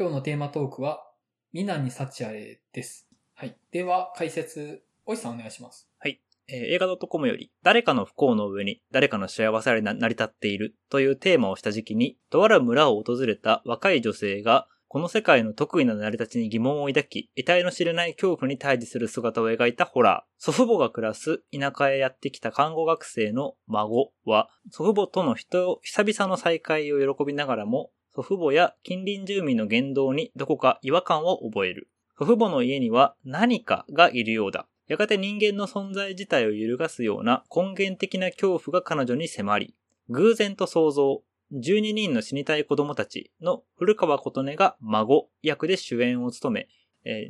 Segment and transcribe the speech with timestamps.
[0.00, 1.04] 今日のテーマトークは、
[1.52, 3.06] 南幸あれです。
[3.34, 3.54] はい。
[3.70, 5.90] では、解説、おいさんお願いします。
[5.98, 20.42] はいえー映画 .com より、誰かの不幸の上に誰かの幸せあれ成り立っているというテーマをした時期に、とある村を訪れた若い女性が、この世界の得意な成り立ちに疑問を抱き、得体の知れない恐怖に対峙する姿を描いたホラー。
[20.42, 27.90] 祖父母が暮らす田舎へやってきた看護学生の孫は、祖父母との人を久々の再会を喜びながらも、
[28.20, 31.88] 祖父母や近隣住民の言動にどこか違和感を覚える。
[32.18, 34.66] 祖父母の家には何かがいるようだ。
[34.88, 39.74] やがて人間の存在自体を揺るがすような根源的な恐怖が彼女に迫り、
[40.10, 41.22] 偶然と想像、
[41.54, 46.68] 12人の死にたい子供たちの古川琴音が孫役で主演を務め、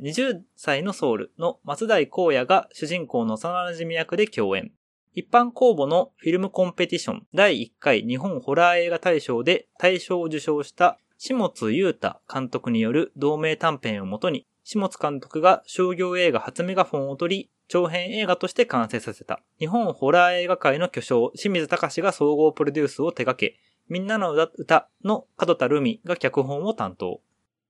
[0.03, 4.73] 20歳のソウルの松代光也が主人公の幼馴染役で共演。
[5.13, 19.41] 一般公募のフィルムコンペティション第1回日本ホラー映画大賞で大賞を受賞した下津優太監督による同名短編をもとに、下津監督が商業映画初メガフォンを取り、長編映画として完成させた。
[19.59, 27.21] 日本ホラー映画界の巨匠、清水隆が総合プロデュースを手掛け、みんなの歌の門田ルミが脚本を担当。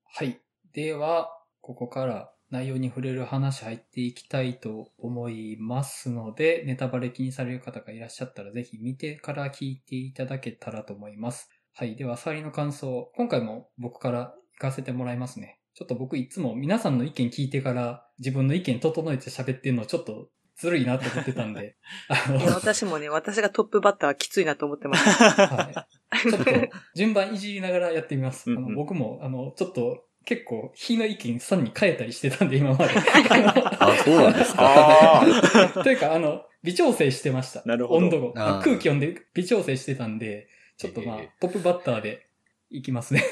[0.06, 0.40] はい。
[0.74, 11.50] では、ここから内容に触れる話入っていきたいと思いますので、ネタバレ気にされる方がいらっしゃったらぜひ見てから聞いていただけたらと思います。
[11.74, 11.96] はい。
[11.96, 13.10] では、触りの感想。
[13.16, 15.60] 今回も僕から行かせてもらいますね。
[15.74, 20.28] ちょっと僕いつも皆さんの意見聞いてから自分の意見整えて喋ってるのちょっと
[20.58, 21.78] ずるいなと思ってたんで。
[22.10, 25.10] あの私もね、私がトップバッターはきついなと思ってます。
[25.10, 25.86] は
[26.18, 26.30] い。
[26.30, 26.52] ちょっと
[26.96, 28.52] 順番いじりながらやってみます。
[28.52, 32.94] あの僕も、あの、ちょっと結構、日の意見さらに変えたりしてたんで、今まで。
[32.94, 35.22] あ、そうなんですか。
[35.22, 37.64] あ というか、あの、微調整してました。
[37.66, 38.34] なるほど温度を。
[38.34, 42.28] 空気読んで微調整してたんで、ちょっとまあええ、トップバッターで
[42.70, 43.24] いきますね。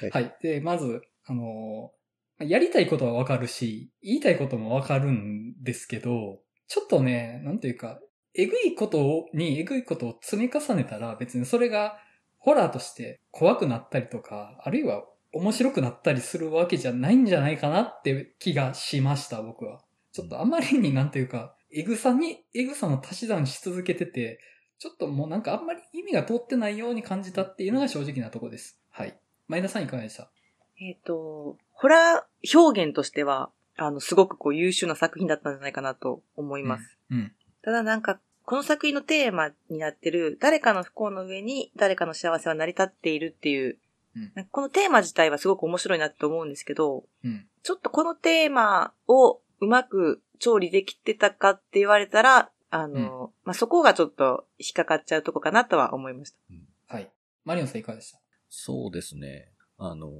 [0.00, 0.36] はいはい。
[0.42, 2.02] で、まず、あのー
[2.44, 8.00] やりたいことはわかるし、言いたいこともわかるんですけど、ちょっとね、なんていうか、
[8.34, 11.98] えぐいことにえぐいことを積み重ねたら別にそれが
[12.38, 19.80] ホラーとして怖くなったりとか、あるいは面白くなったりするわけじゃないんじゃないかなって気がしました、僕は。
[20.12, 24.40] ちょっとあまりになんていうか、えぐさに、えぐさの足し算し続けてて、
[24.78, 28.78] ちょっともうなんかあんまり意味が通ってないように感じたっていうのが正直なとこです。
[28.90, 29.16] はい。
[29.48, 30.30] 前田さんいかがでした？
[30.80, 36.98] えっと、ホラー表現としては、あの、すごくこう優秀な作品だったんじゃないかなと思います。
[37.10, 37.32] うん。
[37.62, 43.78] ただなんか、この作品のテーマになってる、誰かの不幸の上に誰かの幸せは成り立っているっていう、
[44.50, 47.46] このテーマ自体はすごく面白いなと思うんですけど、うん。
[47.62, 56.32] ちょっとこのテーマをうまく調理できてたかって言われたら、あの、まあ、そこがちょっと引っかかっちゃうとこかなとは思いまし
[56.88, 56.94] た。
[56.94, 57.10] はい。
[57.44, 58.18] マリオンさんいかがでした？
[58.48, 59.48] そうですね。
[59.78, 60.10] あの、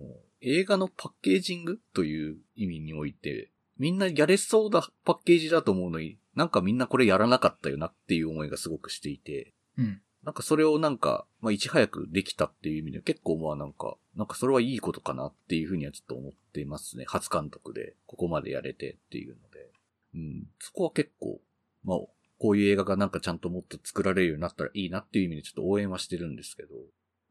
[0.40, 10.00] 映画のパッケージングという意味において、みんなやれそうなパッケージだと思うのに、なんかみんなこれやらなかったよなっていう思いがすごくしていて、うん。
[10.24, 17.04] なんかそれをなんか、まあいち早くできたっていう意味で結構まあなんか、なんかそれはいいことかなっていうふうにはちょっと思ってますね。
[17.08, 19.70] 初監督でここまでやれてっていうので。
[20.14, 20.46] うん。
[20.60, 21.40] そこは結構、
[21.84, 21.98] まあ、
[22.38, 26.74] こういう映画がなんかちゃんともっと作られるようになったらいいなっていう意味でちょっと応援はしてるんですけど、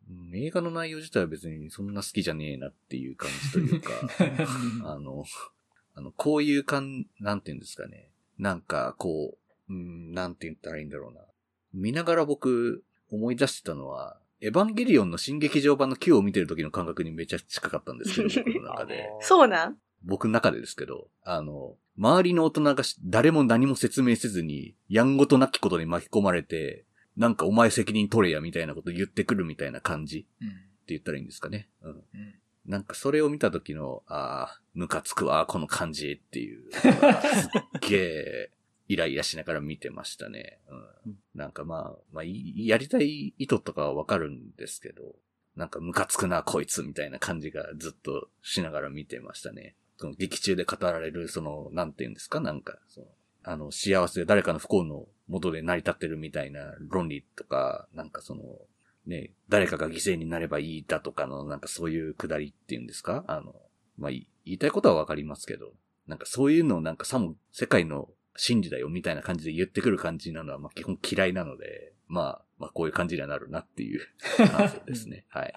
[0.10, 3.92] うん、映画の内容自体は別にそんな好きじゃねえなっていう感じというか、
[4.90, 5.26] あの、
[5.96, 8.10] あの、こういう感、なんて言うんですかね。
[8.38, 9.38] なんか、こ
[9.70, 11.22] う、うん、なんて言ったらいいんだろうな。
[11.74, 19.10] 見ながら僕、思い出してたのは、エヴァンゲリオンの新劇場版の Q を見てる時の感覚にめちゃ近かったんですけど、 僕の中で。
[19.22, 19.78] そうなん？
[20.04, 26.86] 僕の中でですけど、あの、周りの大人がし誰も何も説明せずに、やんごとなきことに巻き込まれて、
[27.18, 30.52] なんかお前責任取れやみたいなこと言ってくるみたいな感じってうん。
[30.88, 31.70] 言ったらいいんですかね。
[31.84, 31.92] うん。
[31.92, 32.36] うん。
[32.66, 36.72] なんかそれを見た時の、ああ、ムカつくわ、この感じっていう。
[36.74, 36.92] すっ
[37.88, 38.52] げえ、
[38.92, 40.60] イライラしながら見てましたね。
[41.06, 41.16] うん。
[41.34, 45.16] なんかまあ、まあ、いやりたい意図とかはわかるんですけど、
[45.56, 49.76] なんかムカつくな、こいつみたいな感じがずっとしながら見てましたね。
[49.98, 53.08] その劇中で語られる、その、なんて言うんですかなんか、その、
[53.44, 58.44] あの、幸せで誰かの不幸の元で成り立ってるみたいな論理とか、なんかその、
[59.06, 63.24] ね、誰かが犠牲になればいいだとかの、なんかそういうくだりっていうんですか？
[63.28, 63.56] あの、
[63.98, 65.74] まあ、い言いたいことはわかりますけど、
[66.08, 74.02] なんかそういうのをなんかさも世界の真理だよみたいな感じで言ってくる感じなのは、まあ基本嫌いなので、まあ、まあこういう感じにはなるなっていう
[74.38, 75.26] 感想ですね。
[75.30, 75.54] はい。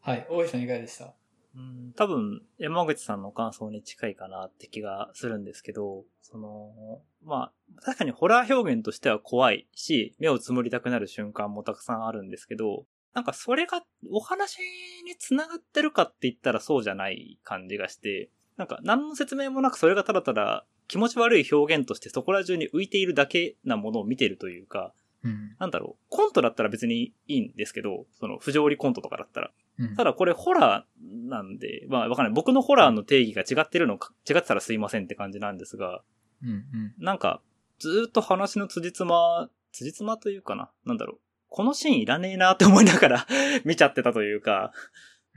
[0.00, 0.26] はい。
[0.28, 1.14] 大井さんいかがでした？
[1.54, 14.60] うん、多分、山口さんの感想に近いかなって気がするんですけど、その、まあ、確かにホラー表現としては怖いし、目をつむりたくなる瞬間もたくさんあるんですけど、なんかそれがお話
[15.04, 24.92] に繋がってるかって言ったらそうじゃない感じがして、なんか何の説明もなくそれがただただ気持ち悪い表現としてそこら中に浮いているだけなものを見てるというか、
[25.24, 25.56] うん。
[25.58, 29.52] なんだろう、コントだったら別にいいんですけど、その不条理コントとかだったら。
[29.78, 32.34] うんただこれホラーなんで、まあわかんない。
[32.34, 36.02] 僕のホラーの定義が違ってるのか、違ってたらすいませんって感じなんですが、
[36.42, 36.94] うんうん。
[36.98, 37.40] なんか、
[37.78, 40.70] ずーっと話の辻褄、辻褄というかな。
[40.84, 41.18] なんだろう。
[41.48, 43.26] このシーンいらねえなって思いながら
[43.64, 44.72] 見ちゃってたというか、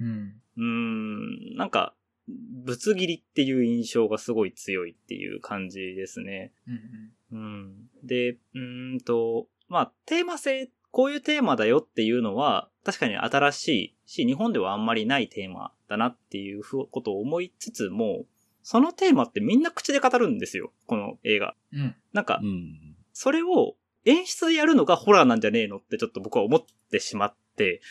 [0.01, 0.41] うん。
[0.57, 1.93] うーん、なんか、
[2.27, 6.51] ぶつ切りっていう印象がすごい強いっていう感じですね。
[7.31, 7.73] うんうん。
[8.03, 18.25] で、うーんと、まあ、テーマ性、こういうテーマだよっていうのは、確かに新しいし、日本ではあんまりないテーマだなっていうふうことを思いつつも、
[18.63, 21.55] そのテーマってみんな口で語るんですよ、この映画。
[21.73, 21.79] うん。
[21.81, 21.95] うん。
[22.13, 22.95] なんかう、ん。
[23.13, 23.75] それを
[24.05, 27.81] 演出でやるのがホラーなんじゃねえのってちょっと僕は思ってしまって、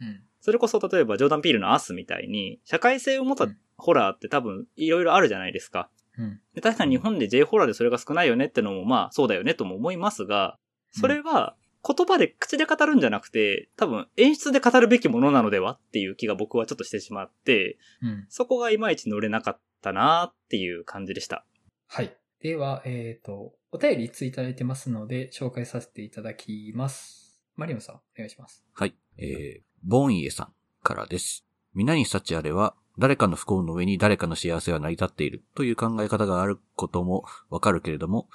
[0.00, 0.22] うん。
[0.40, 5.90] それこそ例えばジョーダン・ピールのアスみたいに、社会性を持ったうんホラーって多分いろいろあるじゃないですか。
[6.18, 6.40] うん。
[6.54, 10.58] で確かに日本で J ホラーでそれが少ないよねってのもまあそうだよねとも思いますが、
[10.92, 11.56] それは
[11.86, 18.26] 言葉で口で語るんじゃなくて、多分演出で語るべきものなのではっていう気が僕はちょっとしてしまって、うん。
[18.28, 21.44] そこがいまいち乗れなかったなっていう感じでした。
[21.86, 22.16] はい。
[22.40, 27.40] では、えっ、と、お便りいついただいてますので、紹介させていただきます。
[27.54, 28.64] マリオンさん、お願いします。
[28.74, 28.94] はい。
[29.18, 30.52] えー、ボンイエさん
[30.82, 31.46] からです。
[31.72, 38.28] 皆に幸あれは、誰かの不幸の上に誰かの幸せは成り立っているという考え方があることもわかるけれども、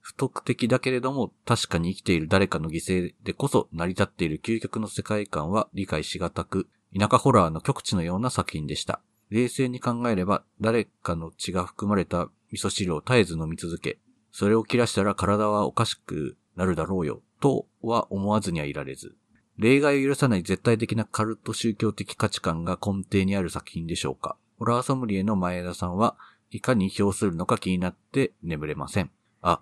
[0.00, 6.68] 不特的だけれども確かに生きている誰かの犠牲でこそ成り立っている究極の世界観は理解しがたく、
[6.98, 9.00] 田舎ホラーの極致のような作品でした。
[9.30, 13.98] 冷静に考えれば誰かの血が含まれた味噌汁を絶えず飲み続け、
[14.32, 19.14] それを切らしたら体はおかしくなるだろうよ、とは思わずにはいられず。
[19.58, 24.36] 例外を許さない絶対的なカルト宗教的価値観が根底にある作品でしょうか？
[24.58, 26.16] ホラーソムリエの前田さんは
[26.50, 29.10] いかに評するのか気になって眠れません。
[29.42, 29.60] あ、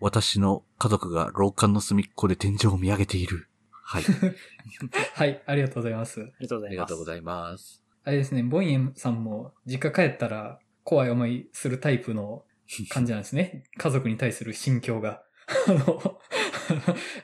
[0.00, 3.48] 私の家族が廊下の隅っこで天井を見上げている。
[3.70, 4.02] はい。
[5.14, 6.20] はい、ありがとうございます。
[6.20, 6.84] ありがとうござありいます。
[6.84, 7.84] がとうございます。
[8.04, 12.44] あれですね、ボイエンさんも実家帰ったら怖い思いするタイプの
[12.90, 13.64] 感じなんですね。
[13.76, 15.22] 家族に対する心境が。
[15.68, 16.20] あの、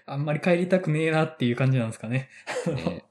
[0.06, 2.30] あんまり帰りたくねえなっていう感じなんですかね。
[2.66, 3.04] ね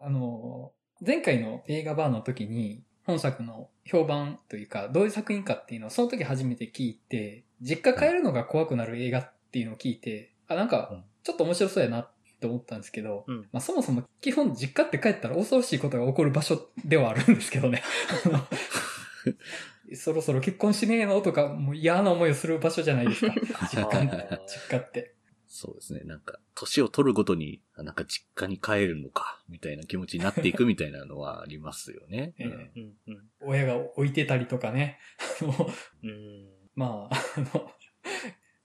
[0.00, 0.72] あの、
[1.04, 12.10] 前回の映画バーの時に、本作の評判というか、どういう作品かっていうのをその時初めて聞いて、実家帰るのが怖くなる映画っていうのを聞いて、あ、なんか、ちょっと面白そうやなっ
[12.40, 17.82] て思ったんですけど、うんまあそもそも基本実家って帰ったら恐ろしいことが起こる場所ではあるんですけどね。
[19.92, 21.20] そろそろ結婚しねえの？
[21.20, 23.34] とか、もう嫌な思いをする場所じゃないですか。
[23.70, 24.04] 実家
[24.46, 25.14] 実家って。
[25.46, 26.00] そうですね。
[26.00, 32.34] なんか、年を取るごとに、あなんか実家に帰るのか、みたいな気持ちになっていくみたいなのはありますよね。
[32.40, 34.98] ええうんうん親が置いてたりとかね。
[35.42, 35.70] あの
[36.02, 37.70] うんまあ、あの、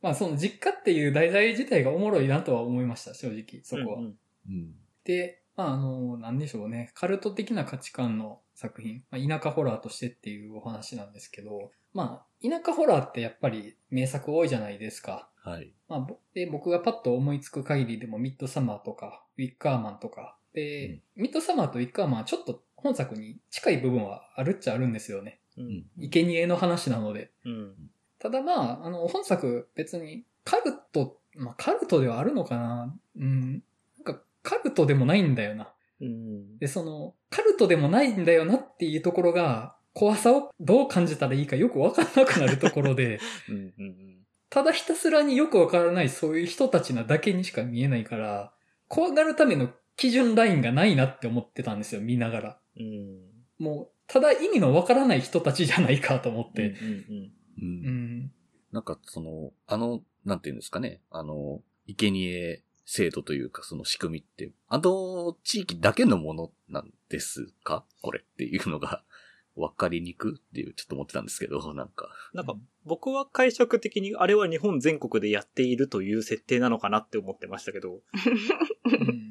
[0.01, 4.00] まあその実家っていう題材自体がおもろいなとは思いました、正直、そこは。
[4.00, 4.18] うんうん
[4.48, 4.75] うん。
[5.04, 15.29] で、まああの、なんでしょうね、カルト的な価値観の作品、まあ、田舎ホラーとしてっていうお話なんですけど、まあ、田舎ホラーってやっぱり名作多いじゃないですか。
[15.41, 15.71] はい。
[15.88, 20.35] まあ、ぼで、僕がパッと思いつく限りでもミッドサマーとか、ウィッカーマンとか。
[20.53, 25.39] で、ミッドサマーとウィッカーマンはちょっと本作に近い部分はあるっちゃあるんですよね。
[25.57, 27.31] うん生贄の話なので。
[27.45, 27.75] うん
[28.19, 33.63] ただまあ、あの、本作別にカルト、まあカルトではあるのかなうん。
[34.04, 35.71] なんかカルトでもないんだよな。
[36.01, 44.06] うんで、その、カルトでもないんだよなっていうところが、怖さをどう感じたらいいかよくわかんなくなるところで、 うんうん
[44.51, 48.51] ただひたすらによくわからないそういう人たちなだけにしか見えないから、
[48.87, 52.59] 怖がるための基準ラインがないなって思ってたんですよ、見ながら。
[52.75, 53.19] うん
[53.59, 56.69] もう、ただ意味のわからない人たちじゃないかと思って。
[56.69, 58.31] うんうんうんうん。
[58.71, 67.86] なんかその、あの、なんていうんですかね、あの、生贄制度というかその仕組みって、あの地域だけのものなんですか？
[68.02, 69.04] これっていうのが
[69.56, 72.10] 分かりにくっていうちょっと思ってたんですけど、なんか。
[72.34, 72.56] なんか、
[72.86, 77.96] 僕は解釈的にあれは日本全国でやっているという設定なのかなって思ってましたけど。
[77.96, 78.02] うん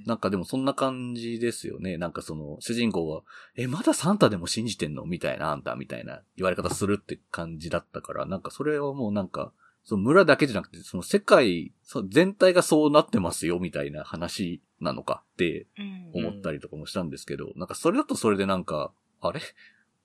[0.06, 1.98] なんかでもそんな感じですよね。
[1.98, 3.24] なんかその、主人公は、
[3.56, 5.04] え、まだサンタでも信じてんの？
[5.04, 9.52] みたいな、あんたみたいな言われ方するって感じだったから、なんかそれはもうなんか、
[9.88, 16.10] その村だけじゃなくて、その世界、その全体がそうなってますよ、みたいな話なのかってうん。
[16.26, 18.92] 思ったりとかもしたんですけど、なんかそれだとそれでなんか、
[19.22, 19.40] あれ？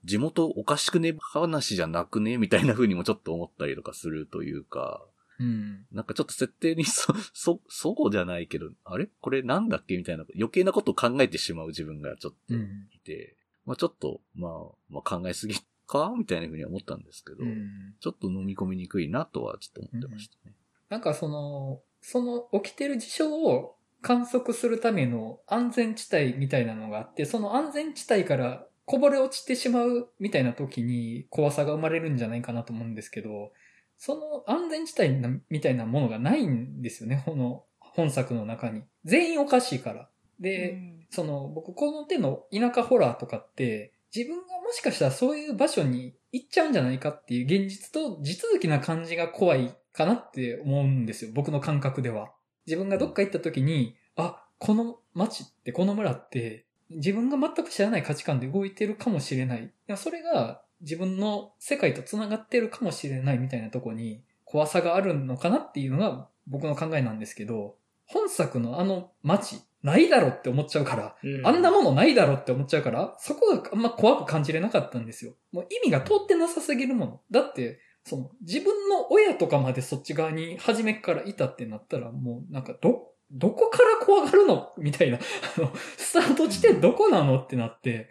[0.05, 1.13] 地元おかしくね？
[1.19, 2.37] 話じゃなくね？
[2.37, 5.03] みたいな風にもちょっと思ったりとかするというか、
[5.37, 5.85] うん。
[5.91, 9.09] なんかちょっと設定にそ、 そ、そうじゃないけど、あれ？
[9.19, 9.97] これなんだっけ？
[9.97, 12.87] みたいな余計なことを考えてしまう自分がちょっとうん。
[12.93, 13.35] いて、
[13.65, 14.51] まあちょっと、まあ、
[14.89, 15.55] まあ考えすぎ
[15.93, 16.13] か？
[16.17, 17.93] みたいなふうには思ったんですけど、うん。
[17.99, 20.55] ちょっと飲み込みにくいなとはちょっと思ってましたね。
[20.89, 33.51] なんかその、その起きてる事象を観測するための安全地帯みたいなのがあって、その安全地帯からこぼれ落ちてしまうみたいな時に怖さが生まれるんじゃないかなと思うんですけど、
[33.97, 38.83] その安全地帯なみたいなものがないんですよね、この本作の中に。
[39.05, 40.09] 全員おかしいから。
[40.39, 51.31] で、うんその、僕この手の田舎ホラーとかって、自分がもしかしたらそういう場所に行っちゃうんじゃないかっていう現実と地続きな感じが怖いかなって思うんですよ。
[51.33, 52.31] 僕の感覚では。
[52.65, 59.63] 自分がどっか行った時に、あ、この街って、この村って、自分が全く知らない価値観で動いてるかもしれない。
[59.63, 75.33] いやそれが自分の世界と繋がってるかもしれないみたいなとこに怖さがあるのかなっていうのが僕の考えなんですけど、本作のあの街、ないだろって思っちゃうから、あんなものないだろって思っちゃうから、そこがあんま怖く感じれなかったんですよ。
[75.51, 77.21] もう意味が通ってなさすぎるもの。
[77.29, 85.17] だって、その、自分の親とかまでそっち側に初めからいたってなったら、もうなんかど、どこから怖がるのみたいな。
[85.57, 88.09] あの、スタート地点どこなのってなって。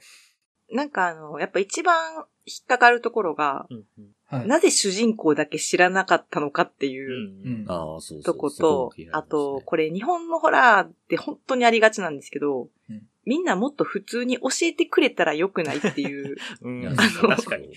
[0.71, 4.47] なんかあの、やっぱ一番引っかかるところが、うんうんはい。
[4.47, 7.67] なぜ主人公だけ知らなかったのかっていう。
[8.25, 17.69] とことあと、これ日本のホラーって本当にありがちなんですけどうん、みんなもっと普通に教えてくれたらよくないっていう、うんいや確かに。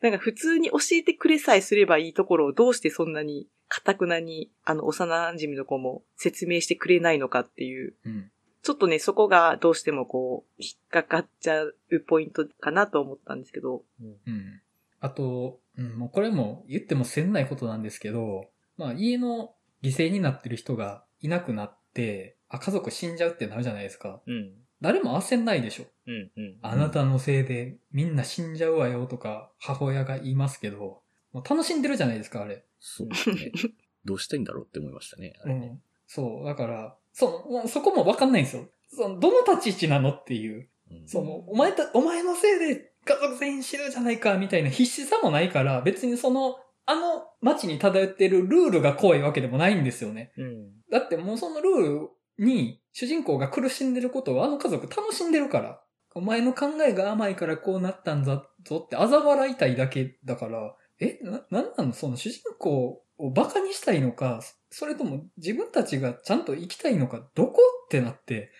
[0.00, 8.30] なんか普通に教えてくれさえすればいいところをどうしてそんなに、かたくなに、あの、幼馴染の子も説明してくれないのかっていう、うん。
[8.62, 14.60] ちょっとね、そこがどうしてもこう、引っかかっちゃうポイントかなと思ったんですけど、うん。
[15.04, 18.46] あと、うん、もうこれも言ってもせんないことなんですけど、
[18.78, 24.22] まあ家の犠牲になってる人がいなくなって、あ、家族死んじゃうってなるじゃないですか。
[24.26, 24.52] うん。
[24.80, 25.84] 誰も焦んないでしょ。
[26.06, 26.30] うん。
[26.34, 26.56] うん。
[26.62, 31.02] あなたのせいでみんな死んじゃうわよとか母親が言いますけど、
[31.34, 32.64] もう楽しんでるじゃないですか、あれ。
[32.80, 33.52] そうですね。
[34.06, 35.34] どうしたいんだろうって思いましたね。
[35.44, 35.82] あれねうん。
[36.06, 38.68] そう、だから、その、そこもわかんないんですよ。
[38.88, 40.66] その、どの立ち位置なのっていう。
[40.90, 46.56] うんその、お前た、お前のせいで家族全員死ぬじゃないか、みたいな必死さもないから、別にその、
[46.86, 50.32] あの街に漂ってるルールが怖いわけでもないんですよね。
[50.36, 50.70] うん。
[50.90, 51.98] だってもうそのルー
[52.38, 55.80] ルに主人公が苦しんでることをあの家族楽しんでるから。
[56.16, 61.92] お前の考えが甘いからこうなったんだぞって嘲笑いたいだけだから、え、な、なんなの？
[61.92, 67.58] その主人公をバカにしたいのか、それとも自分たちがちゃんと生きたいのか、どこ？
[67.86, 68.52] ってなって、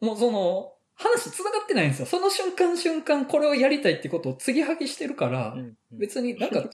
[0.00, 2.06] もうその、話繋がってないんですよ。
[2.06, 5.56] その瞬間瞬間これをやりたいってことを継ぎはぎしてるから、
[5.90, 6.70] 別になんか、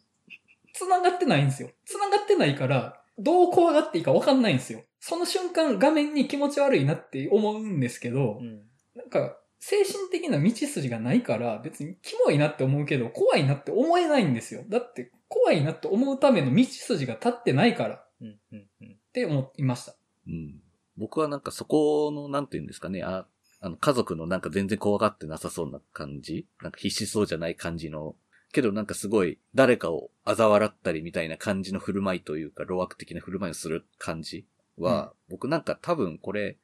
[0.75, 1.71] 繋がってないんですよ。
[1.85, 4.83] 繋がってないから、どう怖がっていいか分かんないんですよ。
[5.01, 8.63] その瞬間画面に気持ち悪いなって思うんですけどう、ん。
[8.95, 14.65] なんか、精神的な道筋がないから、別にキモいなって思うけど、怖いなって思えないんですよ。
[14.69, 18.09] だって、怖いなって思うための道筋が立ってないからっ。
[19.13, 19.95] て思いました。
[20.27, 20.61] うん。
[20.97, 23.27] 僕はなんかそこの、なんていうんですかね、あ、
[23.61, 26.47] あの、家族のなんか全然怖がってなさそうな感じ？
[26.63, 28.15] なんか必死そうじゃない感じの、
[28.53, 34.47] けどなんかすごい誰かを嘲笑ったりみたいな感じの振る舞いというか、路悪的な振る舞いをする感じ
[34.77, 36.57] は、僕なんか多分これ、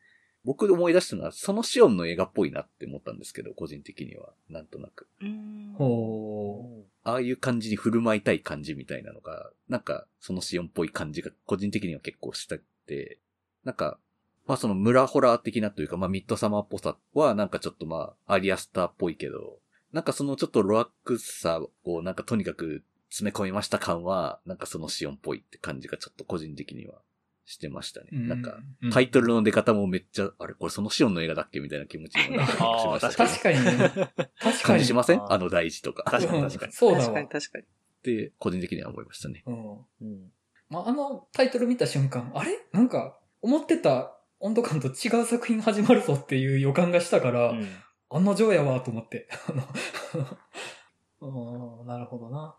[0.45, 4.35] 僕思い出したのは、そのシオンの映画っぽいなって思ったんですけど、個人的には。
[4.51, 5.09] なんとなく。
[5.23, 5.75] うん。
[5.79, 13.21] ほああいう感じに振る舞いたい感じみたいなのが、なんか、そのシオンっぽい感じが個人的には結構したくて、
[13.65, 13.99] なんか、
[14.47, 19.59] まあその村ホラー的なというか、まあミッドサマーっぽさはなんかちょっとまあアリアスターっぽいけど、
[19.93, 27.01] なんかそのちょっとロアックさをなんかとにかく詰め込みました感は、なんかそのシオンっぽいって感じがちょっと個人的には
[27.47, 28.09] してましたね。
[28.13, 28.17] う。
[28.17, 33.89] なんか、うタイトルの出方もめっちゃ、あれこれそのシオンの映画だっけみたいな気持ちにもなったりしましたけど確かにね。
[33.89, 34.59] 確かに。
[34.63, 35.33] 感じしません？
[35.33, 36.03] あの大事とか。
[36.05, 37.29] 確かに確かにうんそうだわ確かに。
[37.29, 37.65] 確かに。
[37.65, 37.67] っ
[38.03, 39.45] て、個人的には思いましたね。
[39.47, 39.73] うん。
[39.77, 40.33] うん。
[40.69, 42.51] まあ、あのタイトル見た瞬間、あれ？
[42.73, 44.14] なんか、思ってた
[44.45, 47.67] 温度感と違う作品始まるぞっていう予感がしたから、うん。
[48.11, 49.27] 案の定やわと思って。
[51.87, 52.55] なるほどな。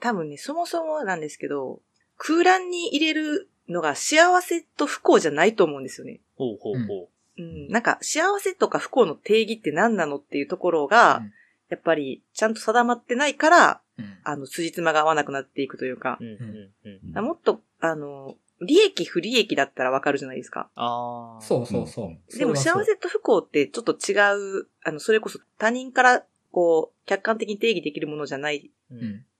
[0.00, 1.80] 多分ね、そもそもなんですけど、
[2.16, 6.20] 空欄に入れるのが幸せと不幸じゃないと思うんですよね。
[6.34, 7.68] ほうほうほうん。
[7.68, 11.32] なんか、幸せとか不幸の定義って何なのっていうところが、うん
[11.68, 14.18] やっぱり、ちゃんと定まってないから、うん。
[14.24, 16.24] あの、辻褄が合わなくなっていくというかう。
[16.24, 16.30] う、ん。
[16.32, 17.16] うん。
[17.16, 17.24] うん。
[17.24, 20.70] もっと、あの、利益不利益だったらわかるじゃないですか。
[20.74, 21.40] ああ。
[21.42, 22.06] そうそうそう。
[22.06, 24.14] うんでも幸せと不幸ってちょっと違
[24.60, 28.70] う、あの、それこそ他人から、こう、客観的に定義できるものじゃない。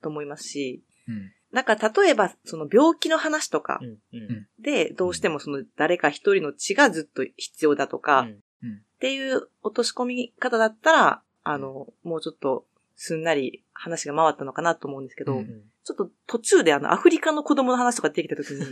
[0.00, 1.32] と思いますし、うん。
[1.52, 3.80] なんか例えば、その病気の話とか。
[4.58, 12.64] で、どうしてもその誰か一人の血がずっと必要だとか、っうんていう落とし込み方だったら、あの、もうちょっと
[13.04, 18.64] すんなり話が回ったのかなと思うんですけど、うんうんちょっと途中であのアフリカの子供の話とか出てきた時に、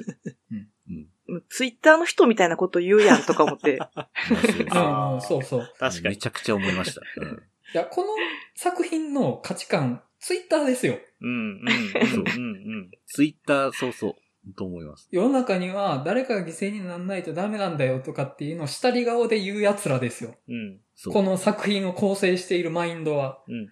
[1.28, 1.42] うん。
[1.48, 5.74] ツイッターの人みたいなこと言うやんとか思って、あーうんそうそう。
[5.80, 6.14] 確かに。
[6.14, 7.00] めちゃくちゃ思いました。
[7.16, 7.42] うん。
[7.74, 8.10] いや、この
[8.54, 11.00] 作品の価値観、ツイッターですよ。
[11.20, 11.28] うん。
[11.28, 11.58] うん。
[11.58, 11.64] うん。
[11.64, 12.90] うん。
[13.08, 14.14] ツイッター、そうそう。
[14.56, 15.08] と思います。
[15.10, 20.34] 世の中には誰かが犠牲にならないとダメなんだよとかっていうのを下り顔で言う奴らですよ。
[20.48, 20.80] うん。
[21.12, 23.42] この作品を構成しているマインドは。
[23.48, 23.68] うん。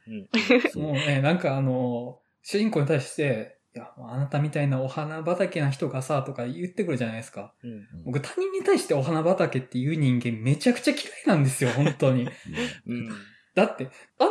[0.75, 0.81] うん。
[0.83, 7.55] もうね、なんかあの、主人公に対して、いや、あなたみたいなお花畑な人がさ、とか言ってくるじゃないですか。
[7.63, 7.87] うん。
[8.05, 12.29] 僕他人に対してお花畑っていう人間めちゃくちゃ嫌いなんですよ、本当に。
[12.87, 13.09] うん。
[13.55, 14.31] だって、あの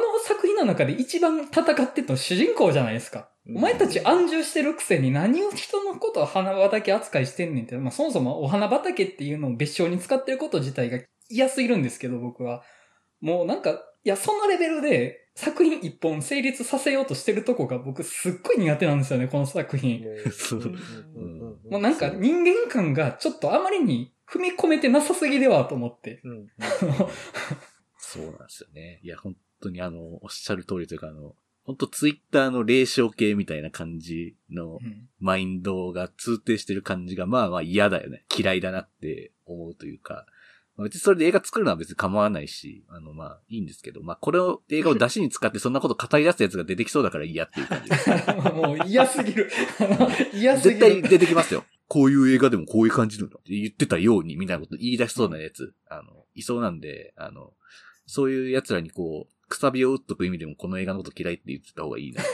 [0.57, 3.29] の中で一番戦ってたの主人公じゃないですか。
[3.47, 10.99] うんお前たち安住してるくせに何を人のことを花畑扱いしてんねんって、まあそもそもお花畑っていうのを別称に使ってること自体が
[11.29, 12.63] 嫌すぎるんですけど、僕は。
[13.21, 13.71] もうなんか、
[14.03, 20.03] いや、そのレベルで作品一本成立させようとしてるとこが僕すっごい苦手なんですよね、この作品。
[21.69, 26.21] もうなんか人間感がちょっとあまりに踏み込めてなさすぎではと思って。
[26.23, 26.47] うん。
[27.97, 28.99] そうなんですよね。
[29.03, 31.35] いや、本当にあの、おっしゃる通りというか、あの、
[31.67, 38.23] 本当ツイッターの霊障系みたいな感じのうんマインドが通底してる感じが、まあまあ嫌だよね。
[38.35, 40.25] 嫌いだなって思うというか、
[40.77, 48.09] まあ別にそれで映画作るのは別に構わないし、あのまあいいんですけど、まあこれを映画を出しに使ってそんなこと語り出すやつが出てきそうだから嫌っていう感じです。
[48.53, 49.51] もう嫌すぎる。
[50.33, 50.79] 嫌すぎる。
[50.79, 51.65] 絶対出てきますよ。
[51.89, 57.53] こういう映画でもこういう感じなんだって言ってたように、みたいなこと言い出しそうなやつ、あの、いそうなんで、あの、
[58.05, 62.21] そういう奴らにこう、くさびを打っとく意味でもこの映画のこと嫌いって言ってた方がいいな。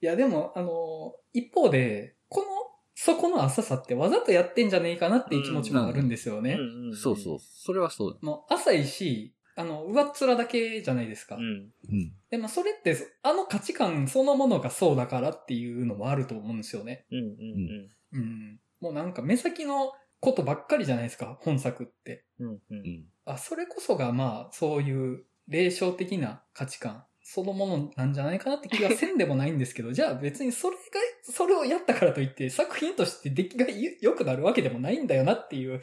[0.00, 2.46] いや、でも、あの、一方で、この、
[2.94, 6.58] そこの浅さってわざとやってんじゃねえかなっていう気持ちもあるんですよね。
[6.94, 7.38] そうそう。
[7.40, 8.18] それはそうだ。
[8.20, 11.36] もう浅いし、あの、上っ面だけじゃないですか。
[11.36, 11.42] うん。
[11.42, 12.12] うん。
[12.30, 17.06] でもそれって、あの価値観そのものがそうだからっていうのもあると思うんですよね。
[17.10, 17.18] うん。
[17.18, 18.20] うん。
[18.20, 18.60] うん。
[18.80, 22.24] もうなんか目先のことばっかりじゃないですか、本作って。
[22.40, 22.52] うん。
[22.54, 22.60] う。
[22.70, 23.04] うんん。
[23.24, 30.82] あ、それこそがまあ、そういう霊障的な価値観そのものなんじゃないかなって気がせんでもないんですけど、 じゃあ別にそれが、
[31.22, 33.66] それをやったからといって作品として出来が
[34.00, 35.80] 良くなるわけでもないんだよなっていう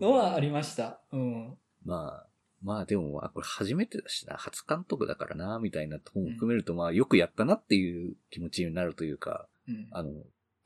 [0.00, 1.00] のはありました。
[1.12, 1.58] うん。
[1.84, 2.26] まあ、
[2.62, 9.86] まあでも、まあこれ初めてだしな、初監督だからな、みたいなとこも含めると、まあよくやったなっていう気持ちになるというか、うん。
[9.92, 10.10] あの、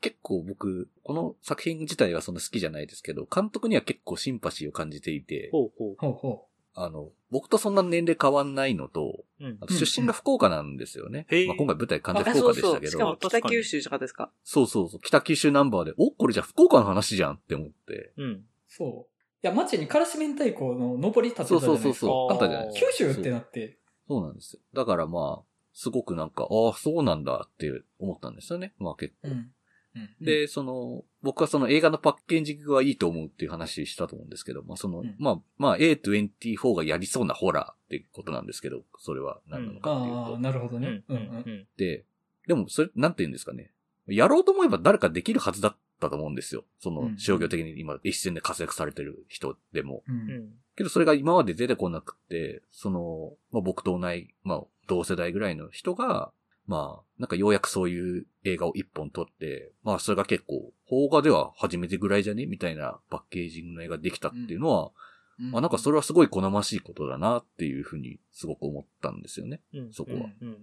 [0.03, 5.95] 結構僕、この作品自体はそんな好きじゃないですけど、監督には結構シンパシーを感じていて、ほうほう。
[5.97, 11.25] ほうほあの、僕とそんな年齢変わんないのと、うんあと出身が福岡なんですよね。
[11.29, 12.71] うんへえまあ、今回舞台完全あ、福そうそう。
[12.71, 14.31] 岡でしたけど、しかも北九州じゃなかったですか？
[14.43, 18.11] そうそうそう、北九州ナンバーで、お、これじゃあ福岡の話じゃんって思って。
[18.17, 18.31] うん。
[18.31, 18.43] う。
[18.67, 19.13] そう。
[19.43, 21.65] いや、街にからし明太子の上り立てたじゃないですか。
[21.67, 22.91] そうそうそうそう、あーあったじゃないですか。
[22.91, 23.77] 九州ってなって。
[24.07, 24.59] そうなんですよ。
[24.73, 28.73] だからまあ、すごくなんか、ああ、そうなんだって思ったんですよね。
[28.77, 29.29] まあ結構。
[29.29, 29.51] うん。
[29.95, 40.19] うん、で、その、僕はその映画のパッケージングはいいと思うっていう話したと思うんですけど、まあその、うんまあ、まあ A24 がやりそうなホラーってことなんですけど、それは何なのかっていうと。
[40.19, 41.03] ああ、なるほどね。
[41.07, 41.17] うん。
[41.17, 41.67] うんうん。
[41.77, 42.05] で、
[42.47, 43.71] でもそれ、なんて言うんですかね。
[44.07, 46.65] やろうと思えば誰かできるはずだったと思うんですよ。
[46.79, 50.03] そのうん、商業的に今一線で活躍されてる人でも。
[50.07, 50.15] うん。
[50.15, 50.31] ううん。
[50.45, 50.49] ん。
[50.75, 56.31] けどそれが今まで出てこなくて、その、まあ僕と同い、まあ同世代ぐらいの人が、
[56.65, 64.91] まあ、なんかようやくそういう映画を一本撮って、まあそれが結構、邦画では初めてぐらいじゃねみたいなパッケージングの映画できたっていうのは、
[65.37, 69.61] まあなんかそれはすごい好ましいことだなっていうふうにすごく思ったんですよね。
[69.73, 69.93] うん。
[69.93, 70.57] そこはうん。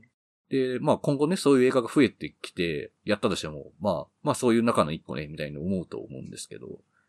[0.49, 6.67] で、まあ今後ね、そういう映画が増えてきて、やったとしても、まあ、まあそういう中の一個ね、みたいに思うと思うんですけど、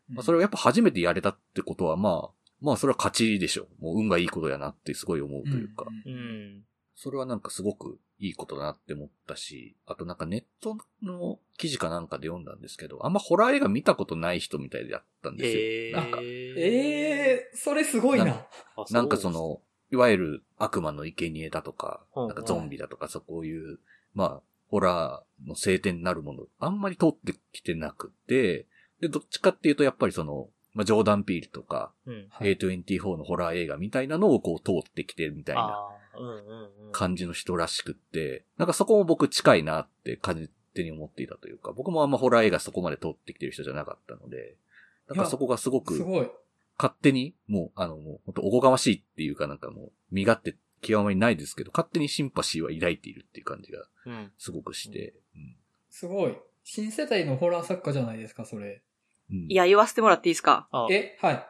[0.08, 3.66] まあそれをやっぱ初めてやれたってことは、まあ、まあそれは勝ちでしょ。
[3.80, 6.62] もう運がいいことやなってすごい思うというか、うんうん。
[6.94, 15.60] それはなんかすごくいいことだなって思ったし、あとなんかネットの記事かなんかで読んだんですけど、あんまホラー映画見たことない人みたいでやったんですよ。
[15.60, 15.92] ええ。
[15.92, 18.26] なんか、ええー、それすごいな。
[18.26, 18.44] な
[18.90, 23.80] なんかそ、の、いわゆる悪魔の生贄だとか、うんなんかゾンビだとか、そうこういう、
[24.14, 28.66] まあ、ホラーの聖典になるもの、あんまり通ってきてなくて、
[29.00, 32.26] で、どっちかっていうと、やっぱりその、まあ、ジョーダン・ピールとか、うん。
[32.30, 35.76] はい A24 のホラー映画みたいなのをこう通ってきてるみたいな。
[36.92, 44.56] 感じの人らしくって、なんかそこも僕近いなって勝手に思っていたというか、僕もあんまホラー映画そこまで通ってきてる人じゃなかったので、
[45.08, 46.30] なんかそこがすごくすごい。
[46.78, 54.32] 勝手に、もう、あの、もう、本当おこがましいっていうかなんかもう、身勝手極まりないですけど、勝手にシンパシーは抱いているっていう感じがうん。
[54.38, 55.14] すごくして。
[55.36, 55.56] うん
[55.90, 56.36] すごい。
[56.64, 58.82] 新世代のホラー作家じゃないですか、それ。
[59.30, 60.66] うんいや、言わせてもらっていいですか？
[60.72, 61.46] あ、え、はい。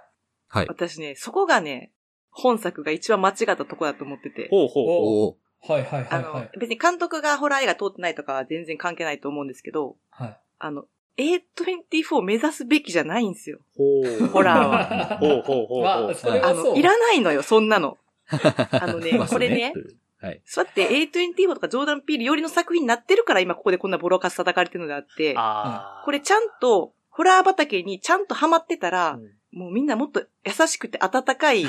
[0.49, 0.67] はい。
[0.69, 1.93] 私ね、そこがね、
[2.33, 4.49] 本作が一番間違ったとこだと思ってて。
[4.51, 5.73] ほうほうほう。
[5.73, 10.37] はいはいあのはいはい。、別に監督がホラー映画通ってないとかは全然関係ないと思うんですけど、はい。
[10.59, 10.87] あの、
[11.19, 13.59] A24 を目指すべきじゃないんですよ。
[13.77, 14.27] ほう。
[14.29, 15.19] ホラーは。
[15.21, 15.85] ほうほうほうほう。
[15.85, 16.75] まあ、あの。
[16.75, 17.99] いらないのよ、そんなの。
[18.29, 19.75] あのね これね
[20.21, 20.41] はい。
[20.45, 26.03] そうやって A24 とかジョーダン・ピールよりの作品になってるから今ここでこんなボロカス叩かれてるのであって、ああ。
[26.05, 31.65] これちゃんと、ホラー畑にちゃんとハマってたら、うんもうみんなもっと優しくて温かい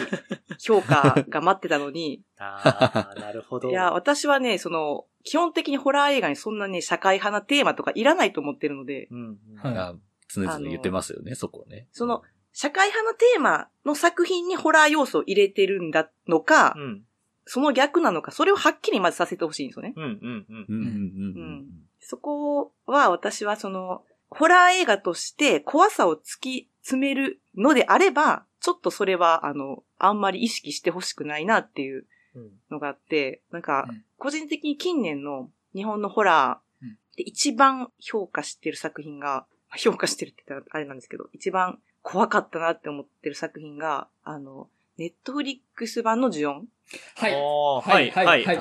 [0.58, 3.70] 評価が待ってたのに、 ああ、なるほど。
[3.70, 9.56] いや、私はね、その、基本的にホラー映画にそんなね、社会派なテーマとかいらないと思ってるので、うんうん。
[9.58, 9.96] はいあ
[10.30, 11.88] 常々言ってますよね、そこね。
[11.92, 17.06] その、社会派のテーマの作品にホラー要素を入れてるんだのか、うん。
[17.46, 19.94] その逆なのか、それをはっきりまずさせてほしいんですよね。
[19.96, 21.68] うんうんうんうんうんうんうん
[22.06, 32.52] そこは私はその、ホラー映画として怖さを突き詰めるのであれば、ちょっとそれは、あの、あんまり意識してほしくないなっていううん。
[32.72, 39.46] のがあって、なんかうん、個人的に近年の日本のホラうんーで一番評価してる作品が、
[39.78, 44.68] 評価してるって言ったらあれなんですけど、一番怖かったなって思ってる作品が、あの、
[44.98, 46.68] ネットフリックス版のジュオン
[47.16, 47.34] はい。
[47.34, 48.52] ははいい、はいはい、そ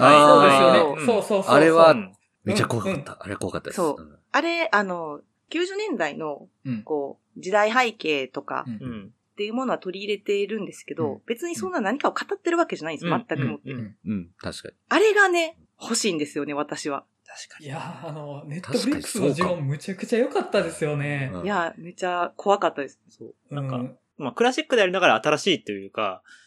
[0.41, 1.07] うですようんね。
[1.07, 1.55] そうそうそう。
[1.55, 2.13] あれはうん
[2.45, 3.19] めっちゃ怖かった。
[3.21, 3.77] あれは怖かったです。
[3.77, 5.21] そうんあれ、あの、
[5.53, 6.83] 90年代の、うん。
[6.83, 8.65] こう、時代背景とか。
[9.33, 13.73] っていうものは取り入れているんですけど、うん別にそんな何かを語ってるわけじゃないんです、うん全くもって。
[13.73, 14.75] うん確かに。
[14.88, 17.05] あれがね、欲しいんですよね、私は。
[17.27, 21.31] 確かいやー、あの、ネットフリックスのジオンむちゃくちゃ良かったですよね。
[21.33, 23.01] うんいや、めちゃ怖かったです。
[23.07, 23.12] に。
[23.12, 23.35] そう。
[23.51, 23.97] うなんか、ん。
[24.19, 26.43] まあ、クラシックでありながら新しいというか、うん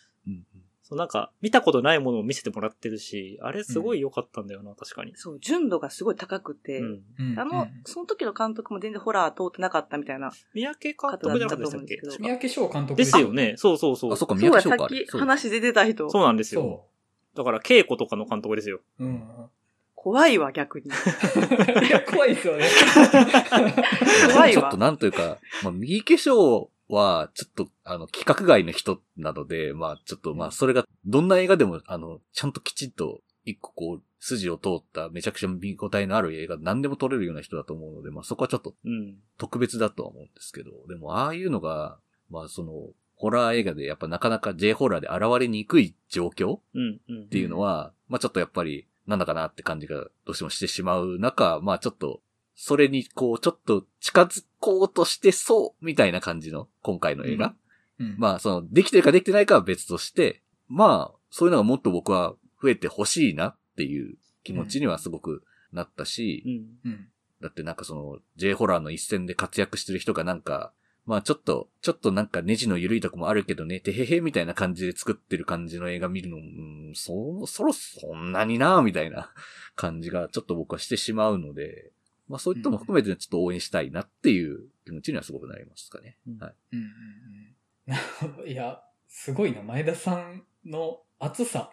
[0.88, 5.13] そうなんか、見たことないものを見せてもらってるし、あれすごい良かったんだよな、確かに。
[5.15, 7.04] そう、純度がすごい高くて、うん。
[7.19, 10.32] うんあの、その時の監督も全然ホラー通ってなかったみたいな。
[10.54, 12.24] 三宅監督じゃなかったでしたっけ方だったと思うんですけ？
[12.24, 13.54] ど三宅翔監督ですよね。
[13.58, 14.13] そうそうそう。
[14.13, 14.89] あ、そっか、そうや、宮城翔か。
[14.89, 16.08] さっき話出てた人。
[16.08, 16.62] そうなんですよ。
[17.34, 18.82] そだから、稽古とかの監督ですよ。
[19.00, 19.04] う。
[19.04, 19.24] うん。
[19.95, 20.86] 怖いわ、逆に。
[21.88, 22.67] いや、怖いですよね。
[24.32, 24.78] 怖いわちょっと。
[24.78, 39.17] なんというか、まあ、右化粧は、ちょっと、あの、規格外の人なので、まあ、ちょっと、まあ、それが、どんな映画でも、あの、ちゃんときちんと、一個こう、筋を通った、めちゃくちゃ見応えのある映画、何でも撮れるような人だと思うので、まあ、そこはちょっとうん。
[39.38, 42.71] 特別だとは思うんですけど、でも、ああいうのが、まあ、その、
[43.15, 47.00] ホラー映画で、やっぱなかなか J ホラーで現れにくい状況うん。
[47.08, 47.24] うん。
[47.24, 49.95] っていうのは、まあちょっとやっぱり、なんだかなって感じが
[50.26, 52.21] どうしてもしてしまう中、まあちょっと、
[52.56, 57.54] それにこう、ちょっと近づこうとしてそう、みたいな感じの、今回の映画？
[58.00, 66.44] うんまあその、できてるかできてないかは別として、まあ、そういうのがもっと僕は増えてほしいなっていう気持ちにはすごくなったし、
[66.86, 66.91] うん。
[66.91, 67.08] うん。
[67.41, 70.74] だってなんかその、J ホラーの一戦で活躍してる人がなんか、
[71.06, 79.30] まあちょっと、ちょっとなんかネジの緩いとこもあるけどね、てへへみたいな感じで作ってる感じの映画見るの、うん、そ、そろそんなになみたいな
[79.76, 81.91] 感じがちょっと僕はしてしまうので、
[82.28, 86.18] まあそういったのも含めてちょっと応援したいなっていう気持ちにはすごくなりますかね。
[86.28, 86.54] うんはい。
[86.74, 88.48] うんうんうん。
[88.52, 89.62] いや、すごいな。
[89.62, 91.72] 前田さんの熱さ。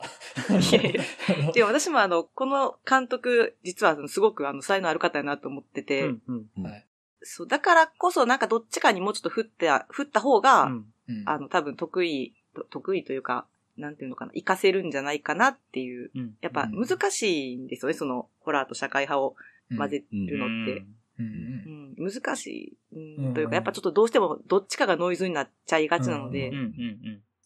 [0.51, 1.03] いやいや
[1.53, 6.49] でも 私もあの、この監督、実はすごくあの、才能ある方やなと思ってて、うん。
[6.57, 6.62] うん。
[6.62, 6.87] はい。
[7.23, 16.11] そう、だからこそなんかどっちかにもうちょっと振って、振った方が、うんうんあの、多分得意、と得意というか、なんていうのかな、活かせるんじゃないかなっていう。
[16.15, 16.37] うん。
[16.41, 19.37] やっぱ難しいんですよね、その、ホラーと社会派を
[19.77, 20.79] 混ぜるのって。
[20.79, 20.96] うん。
[21.18, 21.94] うん。
[21.98, 23.27] うん、難しい、うん。
[23.27, 23.35] うん。
[23.35, 26.51] というか、やっぱちょっとどうしてもどっちかがノイズになっちゃいがちなので。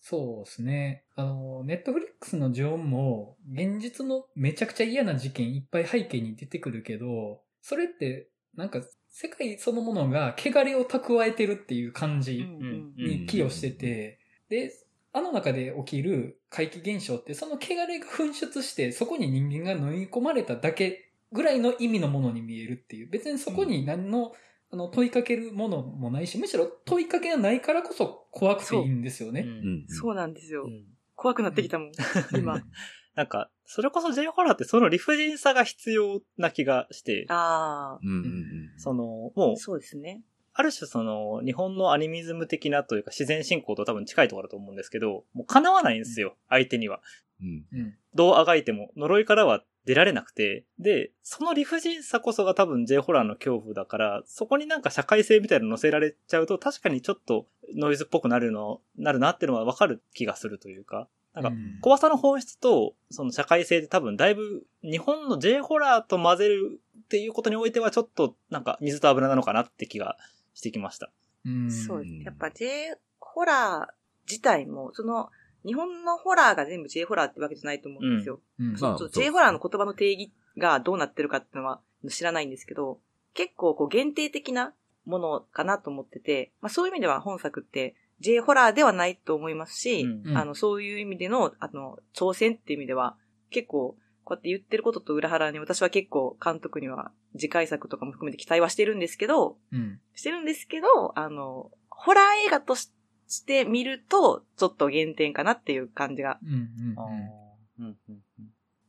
[0.00, 1.04] そうですね。
[1.16, 12.94] あの、ネットフリックスのジョンも、現実のめちゃくちゃ嫌な事件いっぱい背景に出てくるけど、それって、なんか、世界そのものが汚れを蓄えてるっていう感うんじうん。
[12.96, 14.70] に寄与してて、で、
[15.12, 23.08] あの中で起きる怪奇現象って、その汚れが噴出して、そこに人間が飲み込まれただけぐらいの意味のものに見えるっていう。
[23.10, 24.32] 別にそこに何の、
[24.70, 29.42] あの、問いかけるものもないし、むしろ問いかけがないからこそ怖くていいんですよね。
[29.42, 29.48] うん。
[29.48, 29.52] う
[29.84, 29.86] ん。
[29.88, 30.64] そうなんですよ。
[30.64, 31.92] うん怖くなってきたもん、
[32.36, 32.62] 今。
[33.16, 38.72] なんか、それこそ J ホラーってその理不尽さが必要な気がして、あうんうんうん。
[38.76, 40.22] その、もあ、う、そうですね。
[40.52, 47.02] ある種その、日本のアニミズム的なというか自然進行と多分近いところだと思うんですけど、もう叶わないんですよ、相手には。
[47.40, 47.66] うん。
[47.72, 47.94] うん。
[48.14, 70.16] どうあがいても、呪いからは出られなくて、で、その理不尽さこそが多分 J ホラーの恐怖だから、そこになんか社会性みたいなの乗せられちゃうと、確かにちょっとノイズっぽくなるの、なるなっていうのはわかる気がするというか、なんかうん怖さの本質と、その社会性で多分だいぶ日本の J ホラーと混ぜるっていうことにおいてはちょっとなんか水と油なのかなって気が
[70.54, 71.10] してきました。
[71.44, 72.24] うんそうです。
[72.24, 73.94] やっぱ J ホラー
[74.28, 75.30] 自体も、その、
[75.66, 78.40] 日本のホラーが全部 J ホラーってわけじゃないと思うんですよ。
[78.58, 83.00] うんそうそうまあそう J ホラーの言葉の定義がどうなってるかっていうのは知らないんですけど、
[83.34, 84.72] 結構こう限定的な
[85.04, 93.16] ものかなと思ってて、まあそういう意味では本作って J ホラーではないと思いますし、うんうんあの、そういう意味での、あの、挑戦っていう意味では、
[93.50, 100.00] 結構、こうやって言ってることと裏腹に私は結構監督には次回作とかも含めて期待はしてるんですけど、うん。
[100.14, 102.90] してるんですけど、あの、ホラー映画とし
[103.28, 106.38] して見ると、ちょっと減点かなっていう感じが。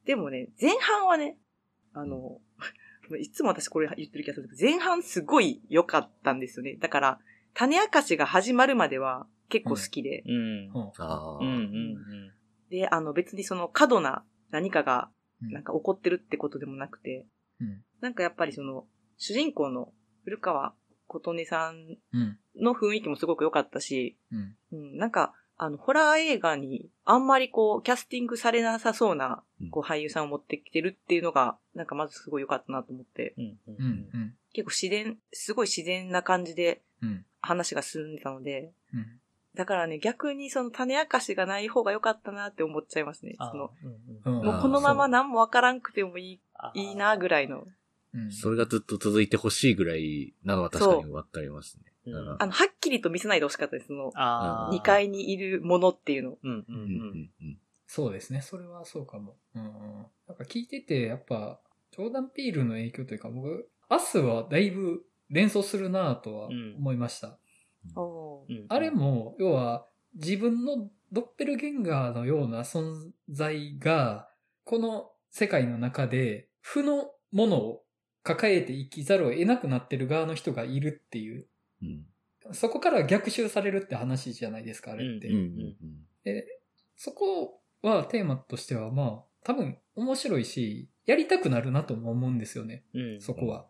[0.05, 1.37] でもね、前半はね、
[1.93, 2.39] あの、
[3.19, 6.75] いつも私これ言ってる気がするけど、前半すごい良かったんですよね。
[6.75, 7.19] だから、
[7.53, 10.23] 種明かしが始まるまでは結構好きで、
[12.69, 15.09] で、あの別にその過度な何かが
[15.41, 17.25] うなんか起こってるってことでもなくて、
[17.59, 17.83] うん。
[18.01, 18.85] なんかやっぱりその、
[19.17, 19.91] 主人公の
[20.23, 20.73] 古川
[21.07, 21.97] 琴音さん。
[22.59, 24.55] の雰囲気もすごく良かったし、うん。
[24.71, 33.59] うん、なんか、あの、ホラー映画にあんまりこう、キャスティングされなさそうなうん、こう、俳優さんを持ってきてるっていうのが、なんかまずすごい良かったなと思って、うん。
[33.67, 33.83] うんうん。
[34.13, 34.33] うん。
[34.53, 37.25] 結構自然、すごい自然な感じでうん。
[37.41, 39.19] 話が進んでたので、うん。
[39.55, 43.35] だからね、逆にその種明かしがない方が良かったなって思っちゃいますね。
[43.39, 46.39] その、うんうんうんもうこのまま何もわからんくてもいい、
[46.75, 47.65] いいなぐらいの。
[48.13, 48.31] うん。
[48.31, 52.13] それがずっと続いてほしいぐらいなのは確かにわかりますね。
[52.39, 53.87] あの、はっきりと見せないでほしかったです。
[53.87, 54.81] その、あー2。
[54.81, 56.39] 階にいるものっていうのを。
[56.41, 57.31] うんうんううんん。
[57.41, 57.57] うん
[57.89, 58.41] そうですね。
[58.41, 59.37] それはそうかも。
[59.55, 59.71] うんうん。
[60.27, 67.27] なんか聞いてて、やっぱ、ジョーダン・ピールの影響というか、僕、アスはだいぶ連想するなぁとは思いました。
[67.27, 67.37] うん
[68.67, 74.27] あれも、要は、自分のドッペルゲンガーのような存在が、
[74.65, 77.83] この世界の中で、負のものを
[78.27, 81.47] 抱えて生きざるを得なくなってる側の人がいるっていう、
[81.81, 82.05] うん
[82.53, 85.27] そこから逆襲されるって話じゃないですか、あれって。
[85.27, 86.43] うんうん
[86.95, 93.21] そこはテーマとしてはまあ、多分面白いし、やりたくなるなとも思うんですよね、うん。
[93.21, 93.67] そこは。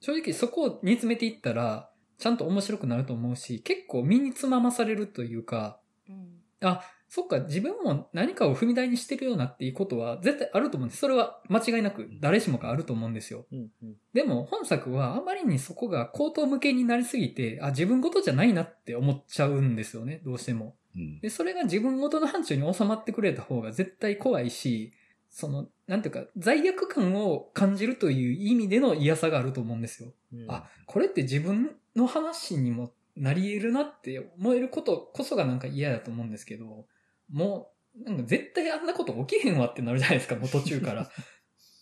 [0.00, 11.00] 正直そこを煮詰めていったら、ちゃんと面白くなると思うし、結構身につままされるというか、うんあ、そっか、自分も何かを踏み台にしてるようなっていうことは絶対あると思うんです。
[11.00, 13.46] それは間違いなく誰しもがあると思うんですよ。
[13.52, 13.94] うんうん。
[14.12, 20.74] でも本作はあまりにそこが口頭向けになりすぎて、あ、自分事じゃないなって思っちゃうんですよね、どうしても。
[20.96, 24.92] うんで、それが自分事の範疇に収まってくれた方が絶対怖いし、
[25.30, 30.12] その、なんていうか、罪悪感を感じるという意味での嫌さがあると思うんですよ。
[30.32, 36.86] うんあ、これって自分の話にもなり得るなって思えることこそがなんか嫌だと思うんですけど、
[37.30, 41.10] もう、なんか絶対あんなこと起きへんわってなるじゃないですか、もう途中から。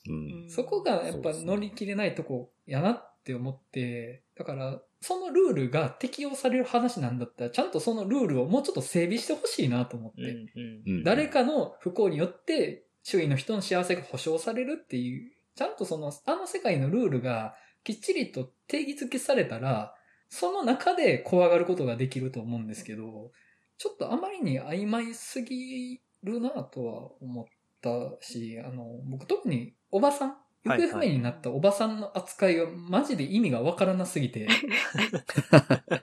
[0.07, 0.13] う
[0.47, 10.23] んそこがやっぱ乗り切れないとこやなって思って、だから、そのルールが適用される話なんだったら、ちゃんとそのルールをもうちょっと整備してほしいなと思って。
[10.23, 19.95] うんうんうん誰かの不幸によって周囲の人の幸せが保障されるっていう、ちゃんとその、あの世界のルールがきっちりと定義づけされたら、
[20.29, 23.31] その中で怖がることができると思うんですけど、
[23.79, 27.45] ちょっとあまりに曖昧すぎるなとは思っ
[27.81, 27.91] た
[28.25, 34.49] し、あの、僕特におばさん、行方不明になったおばさんの扱いがマジで意味がわからなすぎて、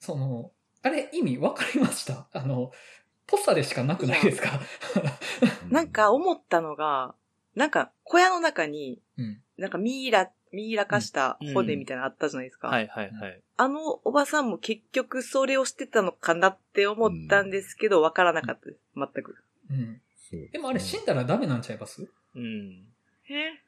[0.00, 0.50] その、
[0.82, 2.28] あれ意味わかりました？
[2.32, 2.70] あの、
[3.26, 4.60] ポスターでしかなくないですか？
[5.70, 7.14] なん、か思ったのが、
[7.54, 9.40] なんか小屋の中に、うん。
[9.56, 12.68] なんかミイラ、ミイラ化した骨みたいなのあったじゃないですか。
[12.68, 13.42] はいはいはい。
[13.56, 18.78] あのおばさんも結局それをしてたのかなって思ったんですけど、わからなかったです。
[18.96, 19.36] 全く。
[19.70, 20.00] うん。
[20.52, 22.08] でもあれ死んだらダメなんちゃいます？
[22.34, 22.86] うん。
[23.28, 23.60] え？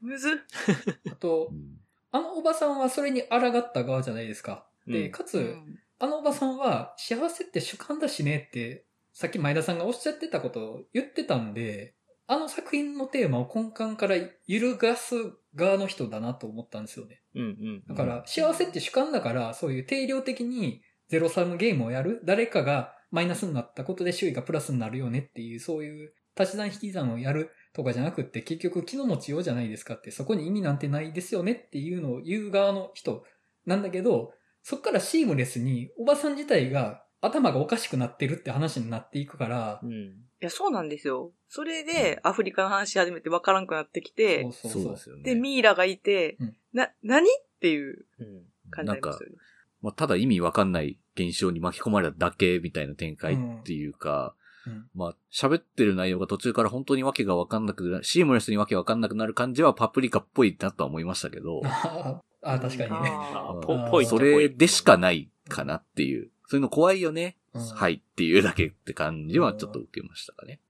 [0.00, 0.36] むずっ
[1.12, 1.78] あとう、ん
[2.12, 4.66] あのおばさんはそれに抗った側じゃないですか。
[4.86, 11.94] で、うんかつ、うんあのおばさんは幸せって主観だしねって、さっき前田さんがおっしゃってたことを言ってたんで、
[12.26, 15.14] あの作品のテーマを根幹から揺るがす
[15.54, 17.22] 側の人だなと思ったんですよね。
[17.34, 17.82] うんうん。
[17.86, 33.24] だから、幸せって主観だから、そういう定量的にゼロサムゲームをやる、誰かがマイナスになったことで周囲がプラスになるよねっていう、そういう足し算引き算をやるとかじゃなくって、結局気の持ちようじゃないですかって、そこに意味なんてないですよねっていうのを言う側の人
[33.66, 34.32] なんだけど、
[34.62, 39.90] そっからシームレスに、おばさん自体が頭がおかしくなってるって話になっていくからう、ん。
[39.92, 40.10] い
[40.40, 41.32] や、そうなんですよ。
[41.48, 44.98] それで、アフリカの話し始めてわからんくなってきてそう、そうそうそうで。
[44.98, 45.22] すよね。
[45.22, 48.42] で、ミイラがいて、うんな、何っていううん。
[48.70, 49.36] 感じになりますよね。
[49.82, 54.34] まあ、ただ意味わかんない現象に巻き込まれただけみたいな展開っていうか、
[54.66, 63.10] うんまあ、喋ってる内容が途中から本当にわけがわかんなくなる、シームレスにわけわかんなくなる感じはパプリカっぽいなとは思いましたけど、 ああ、確かにね。
[63.34, 67.62] あーぽぽいっちゃぽいれでしかないかなっていう、そういうの怖いよね、うん。
[67.62, 70.60] はいっていうだけって感じはちょっと受けましたかね。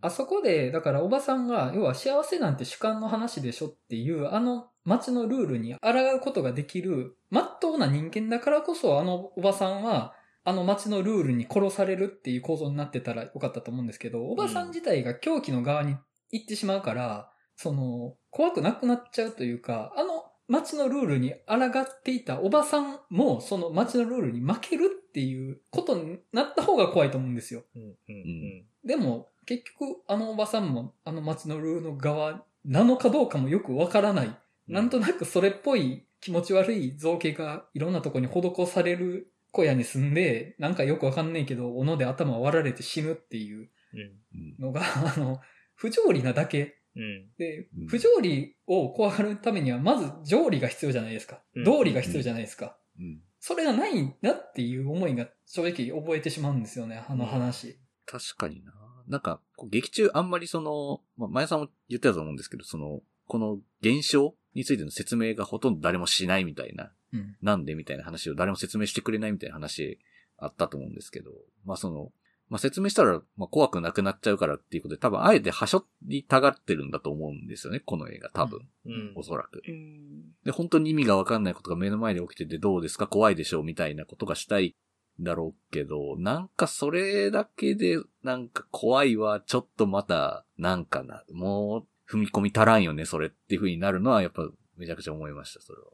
[0.00, 10.12] あそこで、だからおばさんが、要は幸せなんて主観の話でしょっていう、あの街のルールに抗うことができる、まっとうな人間だからこそ、あのおばさんは、
[10.44, 15.96] あの街のルールに殺されるっていう構造になってたらよかったと思うんですけど、おばさん自体が狂気の側に
[16.30, 27.62] 行ってしまうから、その、怖くなくなっちゃうというか、あの街のルールに抗っていたおばさんも、その街のルールに負けるっていうことになった方が怖いと思うんですよ。
[27.74, 34.36] うんうんうんでも、結局、あのおばさんも、あの街のルールの側なのかどうかもよくわからない。
[34.68, 44.04] なんとなくそれっぽい気持ち悪い造形がいろんなとこに施される小屋に住んで、なんかよくわかんないけど、斧で頭を割られて死ぬっていううんう
[44.36, 44.82] んのが、
[45.16, 45.40] あの、
[45.74, 46.78] 不条理なだけ。
[46.96, 51.40] うんでうん、不条理を怖がるためには、まず条理が必要じゃないですか。
[51.54, 52.76] うん道理が必要じゃないですか。
[52.98, 57.78] うんそれがないんだっていう思いが正直覚えてしまうんですよね、あの話。
[58.06, 58.72] 確かにな。
[59.06, 67.36] なんか、劇中あんまりその、まあ、前さんも言ってたと思うんですけど、その、この現象についての説明がほとんど誰もしないみたいな、うん。
[67.42, 69.98] なんでみたいな話を誰も説明してくれないみたいな話
[70.38, 71.30] あったと思うんですけど、
[71.66, 72.12] まあその、
[72.48, 79.62] まあ説明したら、まあ怖くなくなっちゃうからっていうことで、多分あえてはしょりたがってるんだと思うんですよね、この映画、多分、うんおそらく。
[79.66, 80.32] うん。
[80.44, 84.76] で、本当に意味がわかんないことが目の前で起きててどうですか怖いでしょうみたいなことがしたい
[85.20, 95.86] だろうけど、なんかそれだけで、なんか怖いはちょっとまた、なんかな、もう踏み込み足らんよね、それっていう風になるのはやっぱめちゃくちゃ思いました、それは。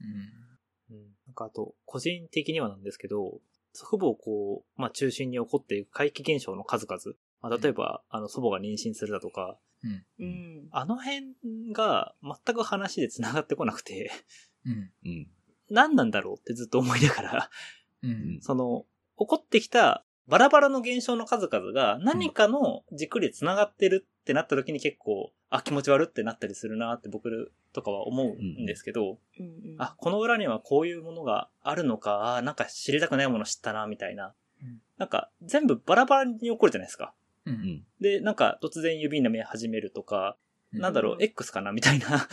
[0.00, 3.40] うんうんなんかあと、個人的にはなんですけど、
[3.78, 7.16] 祖父母をこう、まあ中心に起こっていく怪奇現象の数々。
[7.40, 9.56] まあ、例えば、あの祖母が妊娠するだとか、
[10.18, 10.68] うん。
[10.72, 14.10] あの辺が全く話で繋がってこなくて、
[14.66, 14.90] うん。
[15.04, 15.28] うん。
[15.70, 17.50] 何なんだろうってずっと思いながら、
[18.02, 18.38] うん。
[18.40, 18.86] その、
[19.16, 29.76] 起こってきたバラバラの現象の数々が何かの軸で繋がってるってなった時に結構、あ、気持ち悪ってなったりするなって僕とかは思うんですけど、うん。
[29.78, 34.80] あ、この裏にはこういうものがあるのか、あなんか知りたくないもの知ったな、みたいなうん。
[34.98, 37.14] なんか全部バラバラに起こるじゃないですか。
[37.46, 37.50] う。
[37.50, 37.84] うんん。
[38.00, 40.36] で、なんか突然指舐め始めるとか、
[40.72, 42.28] なんだろう、うん X かなみたいな。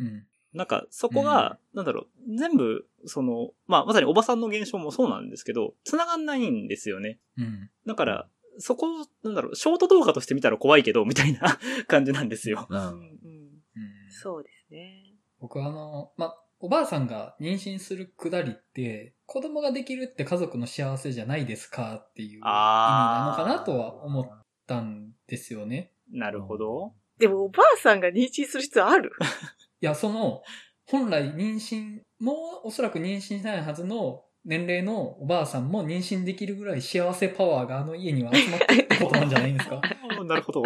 [0.00, 0.26] うん。
[0.54, 7.18] なんかそこが、なんだろう、全部、その、まあまさにおばさんの現象もそうなんですけど、繋がんないんですよね。
[7.36, 7.70] うん。
[7.86, 8.86] だから、そこ、
[9.22, 12.66] なんだろう、ショート動画として見たら怖いけど、みたいな 感じなんですよ。
[12.68, 12.76] うん。
[12.76, 13.00] あうん。
[13.00, 15.14] うんそうですね。
[15.38, 25.92] 僕はあの、ま、おばあさんが妊娠するくだりって、子供ができるって家族の幸せじゃないですかっていう意味なのかなとは思ったんですよね。
[26.10, 26.94] なるほど。
[27.18, 29.12] でもおばあさんが妊娠する必要ある？
[29.80, 30.42] いや、その、
[30.86, 32.32] 本来妊娠、も
[32.64, 39.76] うおそらく妊娠しないはずの年齢のおばあさんも妊娠できるぐらい幸せパワーがあの家には集まってるってことなんじゃないんですか？
[40.20, 40.62] いなるほど。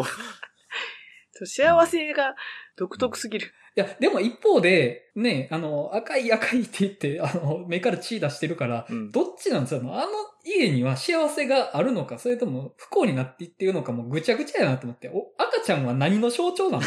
[1.44, 2.34] 幸せが
[2.76, 3.52] 独特すぎる。
[3.74, 9.80] や、でも一方で、ね、あの、赤い赤いって言って、あの、目から血出してるから、うんどっちなんですよ？
[9.84, 10.08] あの
[10.44, 16.84] 家には幸せがあるのか、それとも不幸になっていってるのかもぐちゃぐちゃやなと思って、お、赤ちゃんは何の象徴なの？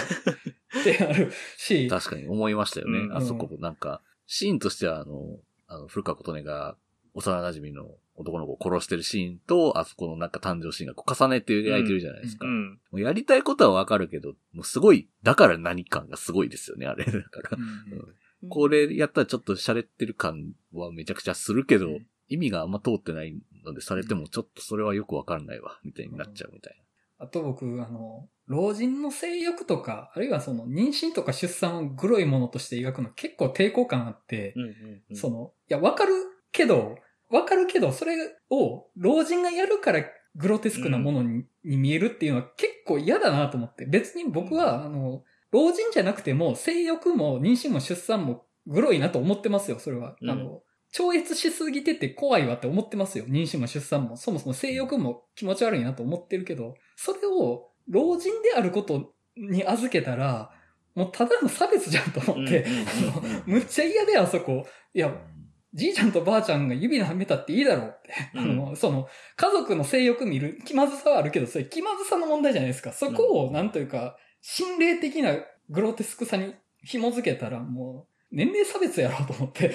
[0.79, 2.99] ってあるし、 確かに思いましたよね。
[2.99, 6.77] うんあそこ、なんか、シーンとしては、あの、あの、古川琴音が
[7.13, 12.45] 幼馴染の男の子を殺してるシーンと、あそこのなんか誕生シーンがこう重ねて描いてるじゃないですか。
[12.45, 12.69] うん。
[12.71, 17.05] もうやりたいことはわかるけど、もうすごい、だから何感がすごいですよね、あれ。
[17.05, 17.57] だから。
[17.57, 18.15] うん
[18.47, 26.77] これやったらちょっと洒落ってる感はめちゃくちゃするけど、うん意味があんま通ってないのでされてもちょっとそれはよくわかんないわ、みたいになっちゃうみたい
[27.17, 34.69] あと僕、あの、老人の性欲とか、あるいはその妊娠とか出産をグロいものとして描くの結構抵抗感あって、うんうん
[35.11, 35.15] うん。
[35.15, 36.13] その、いや、わかる
[36.51, 36.97] けど、
[37.29, 38.15] わかるけど、それ
[38.49, 40.03] を老人がやるから
[40.35, 43.85] グロテスクなものに,、に見えるっていうのは結構嫌だなと思って。
[43.85, 50.15] 別に僕は、あの、老人じゃなくても、性欲も妊娠も出産もグロいなと思ってますよ、それは。
[50.21, 50.61] うんあの、
[50.97, 53.25] 超越しすぎてて怖いわって思ってますよ。
[53.25, 54.15] 妊娠も出産も。
[54.15, 60.51] そもそも性欲も気持ち悪いなと思ってるけど、それを老人であることに預けたら、
[60.95, 62.65] もうただの差別じゃんと思って、
[63.45, 64.65] むっちゃ嫌であそこ。
[64.93, 65.15] いや、な。
[65.73, 68.13] じいちゃんとばあちゃんが指のはめたっていいだろうって。
[68.35, 72.93] うんあの、その、家族の性欲見る気まずさはあるけど、それ気まずさの問題じゃないですか。
[72.93, 75.35] そこを、なんというか、心霊的な
[75.69, 79.73] グロテスクさに紐づけたら、もう、年齢差別やろうと思って。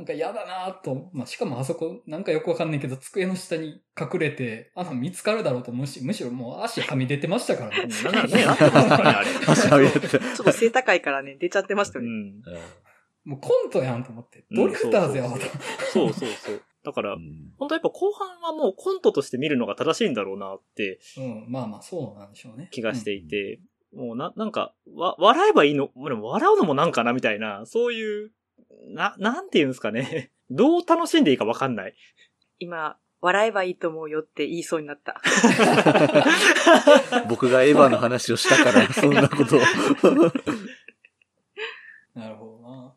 [0.00, 7.88] ななんか嫌だなと、まあ、しかもあそこ、なんかよくわかんないけど、机の下に隠れて、あの、見つかるだろうとむし、むしろもう足はみ出てましたからね。
[8.04, 9.28] なんならね、あってますからね、あれ。
[9.46, 12.10] 足はみ出てちょっと背高いからね、出ちゃってましたよね。
[12.10, 12.16] うん。
[12.16, 12.60] うん
[13.22, 14.46] もうコントやんと思って。
[14.50, 15.40] ドリフターズやわと。
[15.92, 16.62] そうそうそう。
[16.82, 22.68] だから、うん本当やっぱ後半はもうコントとして見るのが正しいんだろうなってうん、まあまあ、そうなんでしょうね。
[22.70, 23.60] 気がしていて、
[23.94, 28.30] もうな、なんか、わ、笑えばいいの、でも笑うのもなんかなみたいな、そういう、
[28.88, 30.30] な、なんて言うんですかね。
[30.50, 31.94] どう楽しんでいいかわかんない。
[32.58, 35.20] 今、笑えばいいと思うよって言いそうになった。
[37.28, 39.60] 僕がエヴァの話をしたから、 そんなことを。
[42.14, 42.94] なるほどな。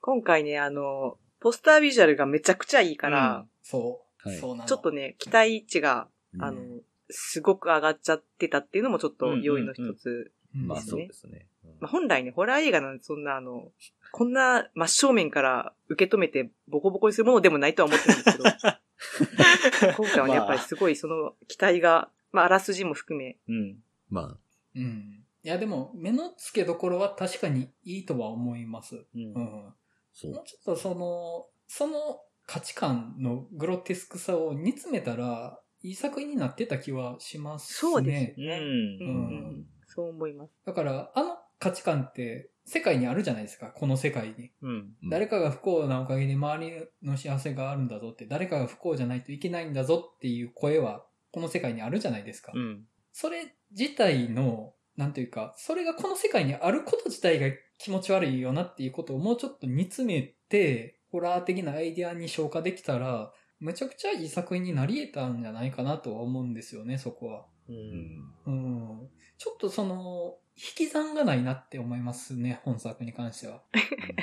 [0.00, 4.28] 今回ね、あの、ポスタービジュアルがめちゃくちゃいいから、そう。
[4.28, 4.68] はいそうなの。
[4.68, 6.08] ちょっとね、期待値が、
[6.38, 6.60] あの、
[7.08, 10.32] すごく上がっちゃってたっていうのもちょっと要因の一つ。
[10.54, 11.46] うん、まあそうですね。
[11.80, 13.70] まあ、本来ね、ホラー映画なんでそんなあの、
[14.12, 18.44] こんな真正面から受け止めてボコボコにするものでもないとは思ってるんですけど、
[19.96, 23.78] 今回はね、まあやっぱりすごいその期待が、まあ、あらすじも含め、うん。
[24.08, 24.38] ま
[24.74, 25.24] うん。
[25.42, 28.96] いや、でも、目の付けどころは確かにいいとは思います。
[28.96, 29.06] う。
[29.14, 29.74] うんうもう。
[30.22, 37.74] ちょっとその、その価値観のグロテスクさを煮詰めたら、いい作品になってた気はしますね。
[37.74, 38.44] そうですう。
[38.44, 38.58] ね。
[39.00, 40.52] うんうんうんそう思います。
[40.66, 44.50] だから、あの価値観って世界にあるじゃないですか、この世界に。
[44.60, 44.70] うん。
[45.02, 52.52] うん誰かが不幸なおかげで周りの幸せがあるんだぞって、誰かが不幸じゃないといけないんだぞっていう声は、この世界にあるじゃないですか。
[52.54, 52.84] うん。
[53.12, 67.46] それ自体の、なんていうか、それがこの世界にあること自体が気持ち悪いよなっていうことをもうちょっと煮詰めて、ホラー的なアイデアに消化できたら、めちゃくちゃいい作品になり得たんじゃないかなとは思うんですよね、そこは。
[67.68, 67.72] う。
[67.72, 69.08] うんんうん。
[69.38, 73.62] ちょっとその、引き算がないなって思いますね、本作に関しては。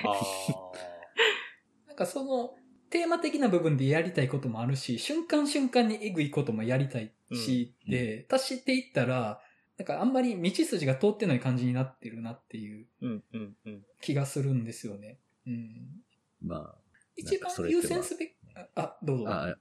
[0.03, 0.71] あ
[1.87, 2.55] なんかその、
[2.89, 9.41] テーマ的な部分でやりたいこともあるし、瞬間瞬間にエグいこともやりたいし、うんで、足していったら、
[9.77, 13.23] なんかあんまり道筋が通ってない感じになってるなっていうーうん。
[13.33, 13.57] うん。
[13.65, 13.85] うん。
[14.01, 15.19] 気がするんですよね。
[15.47, 16.03] うん。
[16.41, 16.75] ま
[17.15, 19.29] 一番優先すべき、ああ、どうぞ。
[19.29, 19.55] あ、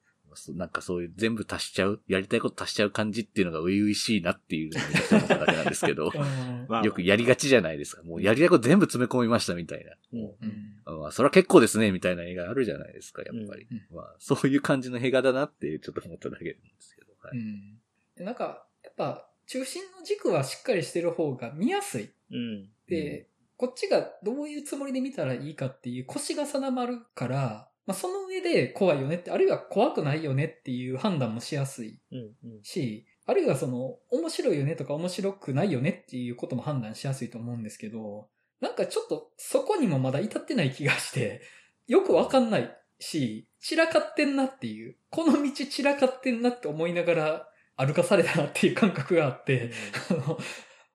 [0.55, 6.11] なんかそういう全部足しちゃう、やりたいこと足しちゃう感じっていうのが初々しいなっていうのをめちゃくちゃ思っただけなんですけど、
[6.85, 8.03] よくやりがちじゃないですか。
[8.03, 9.93] もうやりたいこと全部詰め込みましたみたいな。
[10.13, 13.67] うんうんまあ、それは結構ですね、みたいな映画あるじゃないですか、やっぱり。
[13.71, 17.13] うんまあ、そういう感じの映画だなってちょっと思っただけなんですけど。
[17.21, 17.79] はいうん。
[18.17, 22.11] でなんか、やっぱ、中心の軸はしっかりしてる方が見やすい。
[22.31, 22.71] うん。
[22.89, 32.19] で、こっちがどういうつもりで見たらいいかっていう腰が定まるから、まあ、その上で怖いよねって、あるいは怖くないよねっていう判断もしやすいうん。
[32.19, 32.63] うん。
[32.63, 38.29] し、あるいはその、面白いよねとか面白くないよねっていうことも判断しやすいと思うんですけど、
[38.61, 41.43] なんかちょっとそこにもまだ至ってない気がして、
[41.87, 49.71] よくわかんないし、散らかってんなっていう、この道散らかってんなって思いながら歩かされたなっていう感覚があって、
[50.11, 50.39] あの、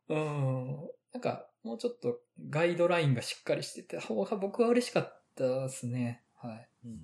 [0.09, 6.23] うん、なんか、もうちょっとガイドラインがしっかりしてた方が僕は嬉しかったですね。
[6.41, 6.67] はい。
[6.85, 6.99] うん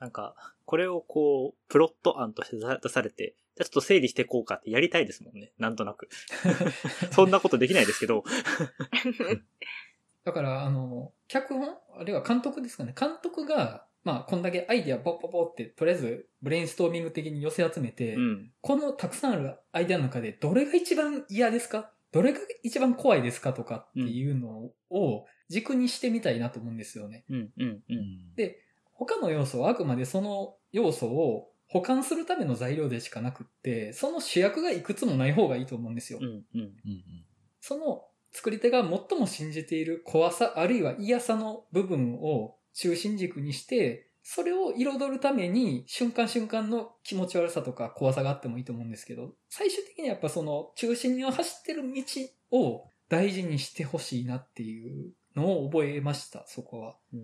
[0.00, 0.34] なんか、
[0.66, 5.52] これをこう、プロット案として出されて、じゃあちょっと整理していこうかってやりたいですもんね。
[5.56, 6.08] なんとなく。
[7.12, 8.22] そんなことできないですけど。
[10.24, 11.76] だから、あの、脚本？
[11.96, 12.94] あるいは監督ですかね。
[12.98, 18.52] 監督が、まあ、こんだけアイディアポッポッポって、とりあえず、ブレインストーミング的に寄せ集めて、うん。
[18.60, 21.92] このたくさんあるアイデアの中で、どれが一番嫌ですか？
[22.12, 27.24] どれが一番怖いですかとかっていうのを軸にしてみたいなと思うんですよね。
[27.28, 27.52] うん。
[27.56, 27.82] うん。
[27.88, 28.34] うん。
[28.36, 28.60] で、
[29.06, 36.18] 他の要素はあくまでその要素を保管するための材料でしかなくって、その主役がいくつもない方がいいと思うんですよ。
[36.22, 36.26] うん。
[36.26, 36.60] うん。
[36.60, 36.74] うん
[37.60, 52.02] その作り手が最も信じている怖さ、あるいは嫌さの部分を中心軸にして、それを彩るために瞬間瞬間の気持ち悪さとか怖さがあってもいいと思うんですけど、最終的にはやっぱその中心に走ってる道
[52.50, 56.96] を大事にしてほしいなっていうのを覚えました、そこは。
[57.12, 57.20] うん。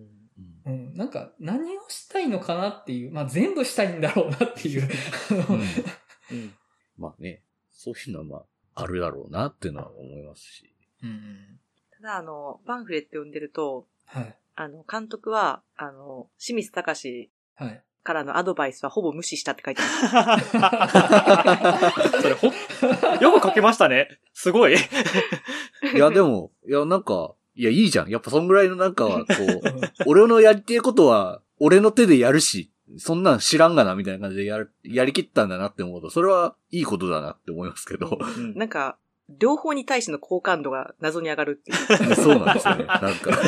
[0.66, 4.88] うんうん、なんか何をしたいのかなっていう、まあ全部したいんだろうなっていう。
[5.30, 5.60] うん
[6.36, 6.54] うん。
[6.96, 8.36] まあね、そういうのはま
[8.74, 10.74] あ、あるだろうなっていうのは思いますし。
[11.02, 11.60] うん
[11.96, 14.36] ただ、あの、パンフレって呼んでると、はい。
[14.54, 17.84] あの、監督は、あの、清水隆はい。
[18.02, 19.88] からのアドバイスはほぼ無視したって書いてま
[20.40, 20.50] す。
[22.22, 22.52] それほん、
[23.20, 24.08] よく書けましたね。
[24.32, 24.74] すごい。
[25.94, 28.08] いや、でも、いや、なんか、いや、いいじゃん。
[28.08, 29.60] やっぱそんぐらいのなんかは、こう、
[30.06, 38.18] 俺のやりてえことは、俺の手でやるし、そんなん知らんがな、みたいな感じでやる、やりきったんだなって思うと、それはいいことだなって思いますけど。
[38.18, 38.96] うんなんか、
[39.28, 42.14] 両方に対しての好感度が謎に上がるっていう。
[42.16, 42.84] そうなんですよね。
[42.86, 43.38] なんか、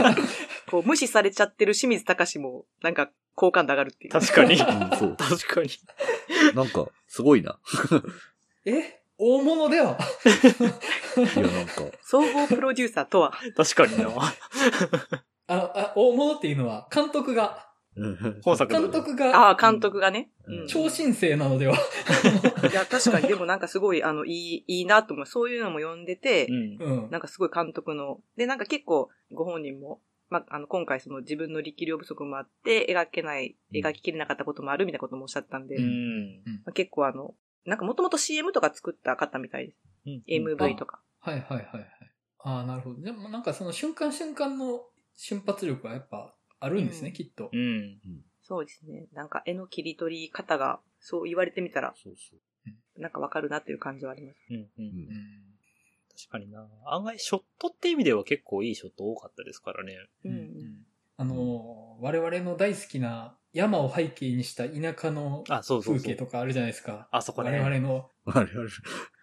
[0.70, 4.10] こう無視されちゃってる清水隆も、なんか好感度上がるっていう。
[4.10, 4.54] 確かに。
[4.54, 5.16] うんそう。
[5.18, 5.68] 確かに。
[6.54, 7.58] なんか、すごいな。
[8.64, 8.99] え？
[9.22, 9.98] 大物では
[11.36, 13.32] いや、なんか、総合プロデューサーとは。
[13.54, 14.08] 確かにな。
[15.46, 17.66] あ、あ、大物っていうのは、監督が、
[18.42, 20.30] 本作の監督が、ああ、監督がね。
[20.46, 21.76] うん超新星なのでは。
[22.72, 25.26] いや、確かに、でもなんかすごい、あの、いい、いいなと思う。
[25.26, 26.78] そういうのも読んでて、うん。
[26.80, 27.10] うん。
[27.10, 36.62] なんかすごい監督の、で、なんか結構、ご本人も、まあ、あの、今回その自分の力量不足もあって、描けない、うん描ききれなかったこともあるみたいなこともおっしゃったんで、うまん。
[36.66, 37.34] あ、結構あの、
[37.64, 39.78] なんかもともと CM とか作った方みたいです。
[40.06, 41.00] うん MV とか。
[41.20, 41.86] はいはいはいはい。
[42.38, 43.00] ああ、なるほど。
[43.02, 44.80] でもなんかその瞬間瞬間の
[45.14, 47.56] 瞬発力はやっぱあるんですね、うんきっとう。
[47.56, 48.00] ん。
[48.42, 49.06] そうですね。
[49.12, 53.00] なんか絵の切り取り方が、そう言われてみたら、そうそう。
[53.00, 54.36] なんかわかるなっていう感じはあります。
[54.50, 54.56] うん。
[54.56, 54.70] う。
[54.78, 55.50] うんんうん
[56.20, 56.66] 確かにな。
[56.86, 59.96] 案外、ショットって意味では結構いいショット多かったですからね。
[60.24, 60.32] うん。
[60.32, 60.86] うん
[61.16, 66.14] あのー、我々の大好きな山を背景にした田舎のあ、そうそうそう風景。
[66.16, 67.08] とかあるじゃないですか。
[67.10, 67.50] あそこね。
[67.50, 68.68] 我々の我々、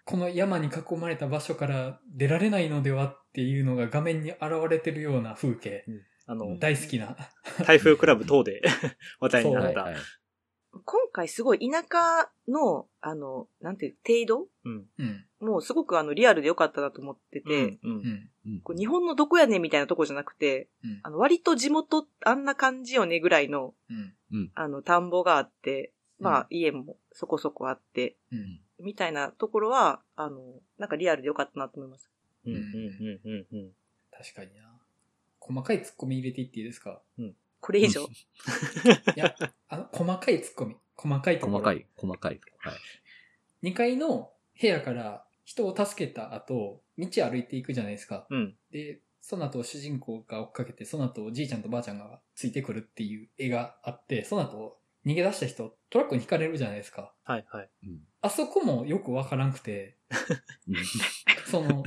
[0.05, 5.85] この山に囲まれた場所から出られないのではっていうのが画面に現れてるような風景。
[6.25, 7.15] あの、大好きな。
[7.65, 8.61] 台風クラブ等で
[9.19, 9.83] 話題になった。
[9.83, 10.01] はいはい。
[10.85, 13.95] 今回すごい田舎の、あの、なんていう、
[14.25, 14.47] 程度？
[14.65, 14.85] うん。
[14.99, 15.25] うん。
[15.47, 17.63] もうすごくあの、リアルで良かったなと思ってて、うん。
[17.65, 17.79] う。
[17.83, 18.29] うんん。
[18.45, 23.73] うんこう日本のどこやねんみたいなとこじゃなくて、うんあの、割と地元あんな感じよねぐらいの、
[24.31, 24.51] うん。
[24.55, 28.59] あの、田んぼがあって、まあ、うん家もそこそこあって、うん。
[28.79, 30.39] みたいなところは、あの、
[30.77, 32.09] なんかリアルで良かったなと思います。
[32.45, 32.53] うん。
[32.53, 32.61] うん。
[32.61, 33.19] うん。
[33.23, 33.47] うん。
[33.51, 33.71] うん。
[34.11, 34.63] 確かにな。
[35.39, 37.01] 細かいツッコミ入れていっていいですか？
[37.67, 38.03] これ以上。
[38.03, 39.35] いや、
[39.67, 40.77] あの、細かいツッコミ。
[40.95, 41.57] 細かいところ。
[41.57, 42.39] 細かい、細かい。
[42.59, 42.71] は
[43.61, 43.69] い。
[43.69, 48.25] 2階の部屋から人を助けた後、道歩いていくじゃないですか。
[48.29, 48.55] うん。
[48.71, 57.13] で、その後主人公が追っかけて、その後おじいちゃんとばあちゃんがついてくるっていう絵があって、その後逃げ出した人、トラックに引かれるじゃないですか。
[57.25, 57.69] はいはい。
[57.83, 59.97] うんあそこもよくわからんくて、
[60.69, 60.75] うん
[61.51, 61.83] その、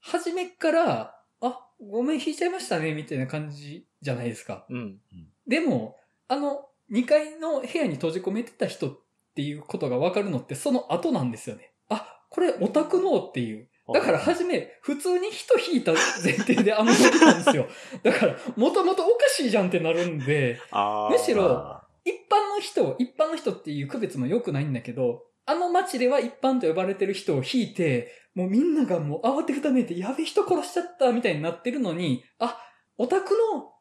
[0.00, 4.66] 初めっから、あ、ごめん、引いちゃいましたね、みたいな感じじゃないですか。
[4.68, 4.98] うん。
[5.46, 5.96] でも、
[6.28, 8.98] あの、2階の部屋に閉じ込めてた人っ
[9.34, 11.72] ていうことがわかるのってその後なんですよね。
[11.88, 13.68] あ、これオタクのっていう。
[13.92, 17.66] だから初め、普通に人引いた前提であの人たんですよ。
[18.02, 32.58] だから、もともとおかしいじゃんってなるんで、あーむしろあ一般の人、一般の人っていう区別も良くないんだけど、あの街では一般と呼ばれてる人を引いて、もうみんながもう慌てふためいて、やべえ人殺しちゃったみたいになってるのに、あ、
[32.96, 33.71] オタクの、あ、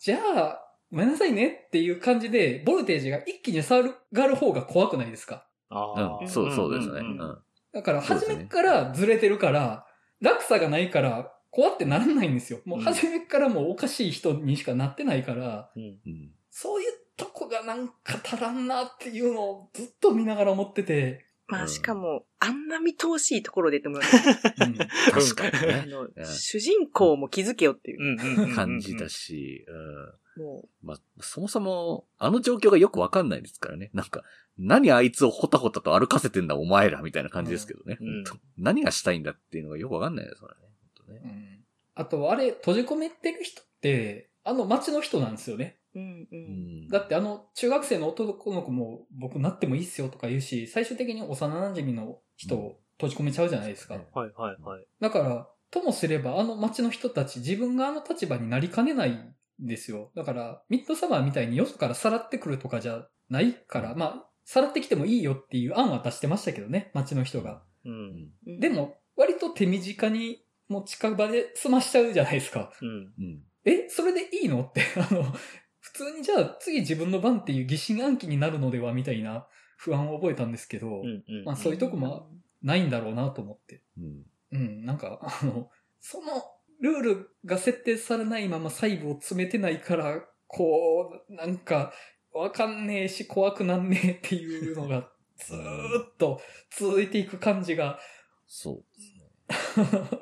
[0.00, 5.46] じゃあ、ごめんなさいねっていう感じで、ボルテージが一気に下がる方が怖くないですか？
[5.68, 7.02] あーうん、そう、そうですね。
[7.02, 7.38] んうん。
[7.72, 9.86] だから、初めからずれてるから、
[10.22, 12.60] 落差がないから、怖ってならないんですよ。
[12.64, 15.82] もううん初めからもうおかしい人にしかなってないから、うん。
[15.82, 17.94] うんそういうとこがなんか
[18.24, 24.16] 足らんなっていうのをずっと見ながら思ってて、まあ、うんしかも、あんな見通しいところでって思います。
[24.16, 24.74] うん
[25.12, 26.24] 確かにあね。
[26.24, 28.54] 主人公も気づけよっていう。
[28.54, 29.64] 感じだし、
[30.36, 30.42] うん。
[30.42, 33.90] もまあ、そもそも、あの状況がよくわかんないですからね。
[33.92, 34.24] なんか、
[34.58, 37.98] 何あいつをほたほたと歩かせてんだお前らみたいな感じですけどね。
[38.00, 38.24] うん
[38.58, 41.20] 何がしたいんだっていうのがよくわかんないですからね。
[41.20, 41.60] ねうん
[41.96, 45.79] あと、あれ、閉じ込めてる人って、あの街の人なんですよね。
[45.94, 46.28] う、うんう。
[46.32, 53.96] うんんだってあの、中学生の男の子も僕なってもいいっすよとか言うし、最終的に幼馴染の人を閉じ込めちゃうじゃないですか。
[53.96, 54.86] うんはいはいはい。
[55.00, 60.10] だから、ともすればあの街の人たち自分があの立場になりかねないんですよ。
[60.14, 67.62] だから、ミッドサマーみたいによそからさらってくるとかじゃないから、まあ、さらってきてもいいよっていう案は出してましたけどね、街の人が。
[67.84, 68.30] うん。
[68.46, 72.72] うんで、も、割と手短に、もう近場で済ましちゃうじゃないですか。
[72.80, 72.88] うん。
[72.88, 73.42] うん。
[73.64, 75.38] え、それでいいのって、あの、普
[76.04, 79.46] 通にじゃあ次自分の番っていう疑心暗鬼になるのではみたいな
[79.76, 81.02] 不安を覚えたんですけど。
[81.44, 82.30] まあそういうとこも
[82.62, 83.82] ないんだろうなと思って。
[83.98, 84.22] うん。
[84.52, 85.70] うん、なんか、あの、
[86.00, 86.26] その
[86.80, 91.92] ルールが設定されないまま細部を詰めてないから、こう、なんか、
[92.32, 96.40] わかんねえし怖くなんねえっていうのがずーっと
[96.70, 97.98] 続いていく感じが、
[98.46, 100.20] そうですね。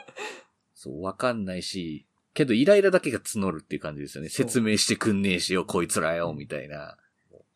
[0.74, 2.07] そう、わかんないし、
[2.38, 4.28] けどイライラだけが募るっていう感じですよね。
[4.28, 6.96] 説明してくんねえしよ、こいつらよ、みたいな。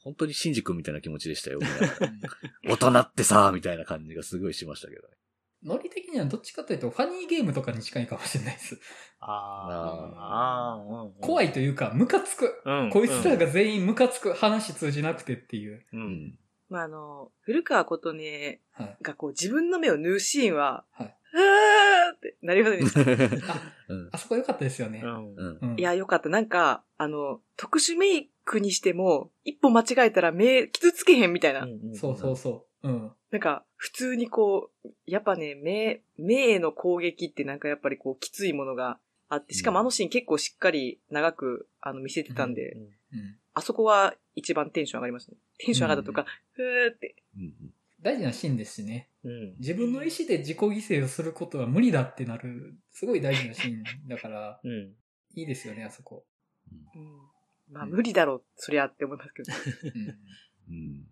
[0.03, 1.61] 本当にシンジ君みたいな気持ちでしたよ。
[2.68, 5.14] 大人ってさ、みたいな感じがすごいしましたけどね。
[5.64, 8.80] ノリ的にはどっちかというとファニーゲームとかに近いかもしれないです。
[9.20, 11.11] あーあー、うん。
[11.11, 11.12] い。
[11.20, 12.61] 怖いというか、ムカつく。
[12.64, 12.91] うん。
[12.91, 15.87] こいつらが全員ムカつく話通じなくてっていう。
[15.93, 15.97] う。
[15.97, 16.39] うんん。
[16.68, 18.97] まあ、あの、古川琴音はい。
[19.01, 21.16] がこう自分の目を縫うシーンは、はい。
[21.39, 23.55] ーってなりませんでした。
[23.89, 25.03] うんあそこ良かったですよね
[25.76, 26.28] いや、よかった。
[26.28, 31.66] なんか、あの、特殊メイクにしても、一歩間違えたら目傷つけへんみたいな。
[31.95, 32.89] そうそうそう。
[32.89, 33.12] うん。
[33.30, 42.91] なんか、普通にこう、やっぱね、目、目への攻撃ってなんかやっぱりこう、きついものがあって、しかもあのシーン結構しっかり長く、あの、見せてたんで、うんうん。
[43.55, 45.39] あそこは一番テンション上がりましたね。
[45.59, 47.16] テンション上がったとか、ふーって。
[47.37, 47.55] うん
[48.03, 49.09] 大事なシーンですしね。
[49.24, 49.55] うん。
[49.59, 54.92] 自分の意思で自己犠牲をすることは無理だってなる、すごい大事なシーンだから、うん。
[55.34, 56.24] いいですよね、あそこ。
[56.94, 57.18] うん。
[57.72, 59.53] まあ、無理だろう、そりゃって思いますけど。
[60.68, 60.74] うん。
[60.74, 61.07] うん。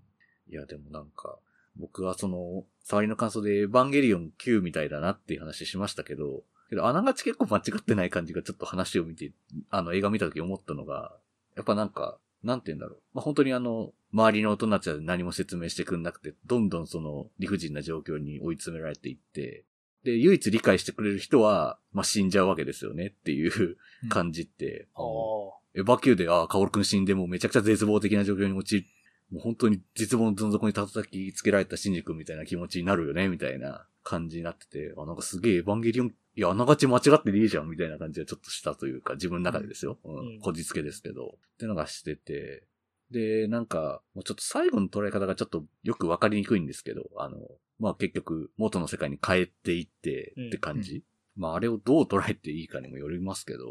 [0.49, 1.39] いや、でもなんか、
[1.77, 9.33] 僕はその、触りの感想でエヴァンゲリオン9みたいだなっていう話しましたけど、けどあながち結構間違ってない感じがちょっと話を見て、
[9.71, 11.13] あの映画見た時思ったのが、
[11.57, 12.99] やっぱなんか、なんて言うんだろう。
[13.15, 19.65] まあ、本当にあの、周りの大人たちは何も説明してくんなくて、どんどんその理不尽な状況に追い詰められていって、
[20.05, 23.77] で、唯一理解してくれる人は、まあ、死んじゃうわけですよねっていう
[24.09, 25.61] 感じって、ああ。
[25.75, 28.87] エヴァ級で、ああ、カオルくん死んでもうめちゃくちゃ絶望的な状況に陥る。
[29.31, 39.99] もう本当に絶望のどん底に叩きつけられたシンジ君みたいな気持ちになるよね、みたいな感じになってて、あ、なんかすげえエヴァンゲリオン、いや、あながち間違ってねえじゃん、みたいな感じがちょっとしたというか、自分の中でですよ。
[40.05, 40.19] うん。
[40.19, 41.39] うんこじつけですけど。
[41.55, 42.65] ってのがしてて、
[43.11, 47.39] で、なんか、もうちょっと最後の捉え方がちょっとよくわかりにくいんですけど、あの、
[47.79, 51.05] まあ結局、元の世界に帰っていってって感じ。
[51.37, 53.65] まああれをどう捉えていいかにもよりますけど、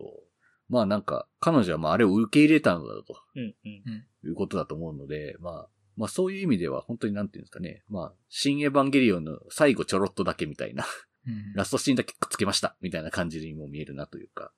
[0.67, 3.55] まあなんか、彼女はまああれを受け入れたのだとうん。
[3.65, 4.05] うん。
[4.25, 7.83] いうことだと思うので、まあ、まあそういう意味では本当になんていうんですかね。
[7.89, 10.89] まあ、新エヴァンゲリオンの最後ちょろっとだけみたいな、うん。
[11.55, 14.51] ラストシーンだけくっつけましたみたいな感じにも見えるなというか、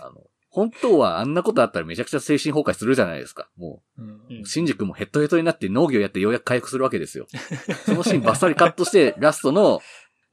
[0.00, 3.48] あの、本当はあんなことあったらめちゃくちゃ精神崩壊するじゃないですか。
[3.56, 7.26] もうんうんう、シンジ君もヘッドヘッドになって農業やってようやく回復するわけですよ。
[7.86, 9.80] そのシーンバッサリカットして、ラストの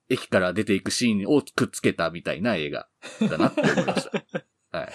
[0.10, 2.88] 駅から出ていくシーンをくっつけたみたいな映画
[3.30, 4.24] だなって思いました。
[4.78, 4.92] はい。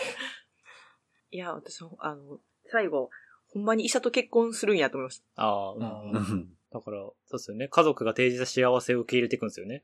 [1.31, 3.11] いや、私も、あの、最後、
[3.53, 5.25] ほんまに医者と結婚するんやと思いました。
[5.37, 6.49] ああ、うん。
[6.73, 7.69] だから、そうですよね。
[7.69, 9.83] 家族が提示した幸せを受け入れていくんですよね。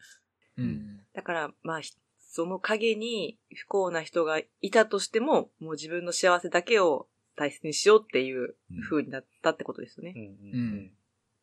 [0.58, 1.00] うん。
[1.14, 8.54] だから、まあ、ひその陰に不幸な人がいたとしても、もう自分の幸せだけを大切にしようっていう
[8.88, 10.12] 風になったってことですよね。
[10.14, 10.22] うん。
[10.22, 10.92] うん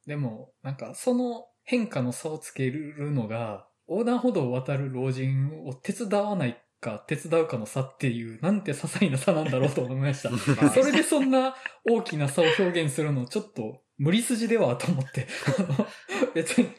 [0.05, 10.29] でも、なんか、その変化の差をつけるのが、横断歩道を渡る老人を手伝わないか、手伝うかの差っていう、なんて些細な差なんだろうと思いました。
[10.29, 15.27] ま あそれでそんな大きな差を表現するの、ちょっと無理筋ではと思って。
[15.57, 15.87] あの
[16.35, 16.69] 別に、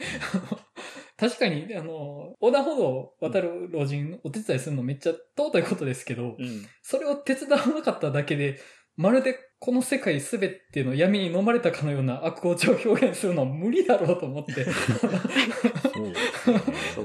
[1.17, 6.67] 確かに、あの、横断歩道を渡る老人お手伝いするのめっちゃ尊いことですけど、うん。
[6.83, 8.61] それを手伝わなかっただけで、
[8.97, 14.65] まるでこの世界すべての闇に飲まれたかのような悪を表現するのは無理だろうと思って。
[14.65, 16.15] そうね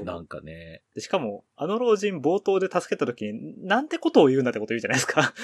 [0.04, 0.82] なんかね。
[0.94, 5.34] でしかも、あの老人冒頭で助けた時に、なんてことを言うんだってこと言うじゃないですか。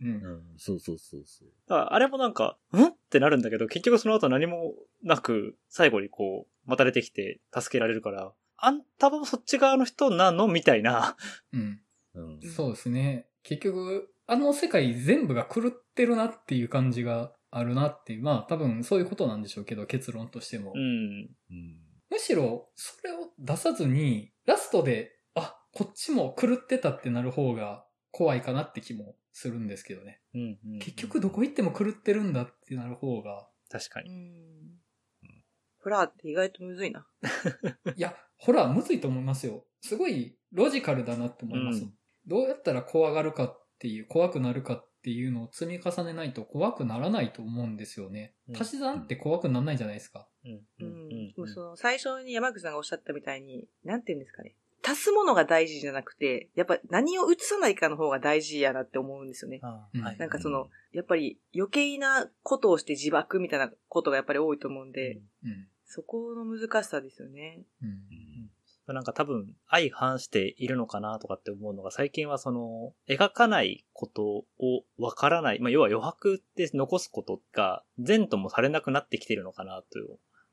[0.00, 1.48] うんうん、そうそうそうそう。
[1.68, 2.84] あれもなんか、ん？
[2.84, 10.48] ってなるんだけど、結局その後何もなく、最後にこう、また出てきて助けられるから、あんたもそっち側の人なの？
[10.48, 11.16] みたいな。
[11.52, 11.80] うん。
[12.14, 12.40] うん。
[12.42, 13.26] そうですね。
[13.42, 18.22] 結局、あの世界全部が狂ってるなっていう感じがあるなっていう。
[18.22, 20.72] まあ多分そういうことなんでしょうけど、結論としても。
[20.74, 20.80] うん。
[21.50, 21.78] うん。
[22.10, 30.20] むしろ、それを出さずに、ラストで、あ、こっちも狂ってたってなる方が怖いかなって気もするんですけどね。
[30.34, 30.58] うん。
[30.64, 34.10] うん結局どこ行っても狂ってるんだってなる方が、確かに。
[35.86, 35.92] うん。
[35.92, 37.06] ホラーって意外とむずいな。
[37.96, 39.64] いや、ホラーむずいと思いますよ。
[39.80, 41.82] すごいロジカルだなと思います。
[41.82, 41.94] うん
[42.28, 48.34] どうやったら怖がるかっていう、怖くなるかっていうのを積み重ねないと怖くならないと思うんですよね。
[48.48, 50.28] うん足し算って怖くならないじゃないですか。
[50.44, 50.52] うん。
[50.54, 51.08] ううんん。
[51.08, 54.56] んもうその最初に山口さんがおっしゃったみたいに、なんて言うんですかね。
[54.84, 59.60] 足すものが大事じゃなくて、やっぱ何を移さないかの方が大事やなって思うんですよね。
[59.62, 60.18] うんあはい。
[60.18, 65.68] なんかその、やっぱり余計なことをして自爆みたいなことがやっぱり多いと思うんで、うん。
[65.86, 67.64] そこの難しさですよね。
[67.82, 68.94] うん。
[68.94, 74.44] なんか多分相反しているのかなとかって思うのが最近はその描かないことを
[74.96, 79.98] わからない、まあ要は余白で残すことが善ともされなくなってきてるのかなと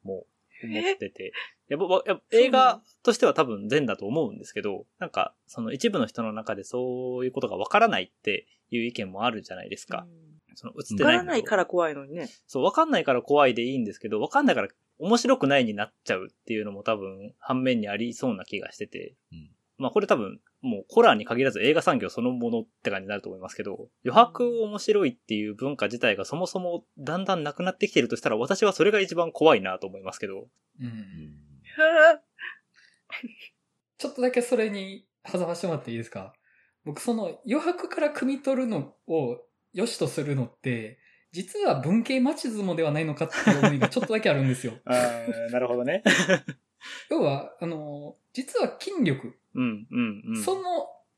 [0.03, 0.25] も
[0.63, 1.31] う思ってて。
[1.69, 10.07] いやぼや映画としては多分善だと思うんですけど、なんかその一部の人の中でそういうことがわからないっていう意見もあるじゃないですか。
[10.55, 12.29] その映ってわないことからないから怖いのにね。
[12.47, 14.67] そう、わかんないから怖いでいいんですけど、わかんないから
[15.03, 19.15] 面白くないになっちゃうっていうのも多分反面にありそうな気がしてて。
[19.31, 19.49] うん
[19.79, 30.47] まあこれ多分もうホラーに限らず映画産業そのものって感じになると思いますけど、余白を面白いっていう文化自体がそもそもだんだんなくなってきてるとしたら私はそれが一番怖いなと思いますけど。
[30.79, 31.39] うん。
[33.97, 36.33] ちょっとだけそれに挟ましてもらっていいですか？
[36.85, 39.41] 僕その余白から汲み取るのを
[39.73, 40.99] 良しとするのって、
[41.33, 44.73] 実は文系マチズモではないのかっていう思いがちょっとだけあるんですよ。
[44.85, 44.93] あ
[45.49, 46.03] あ、なるほどね。
[47.09, 50.43] 要は、あの、実は筋力、うん、うん、うん。
[50.43, 50.61] その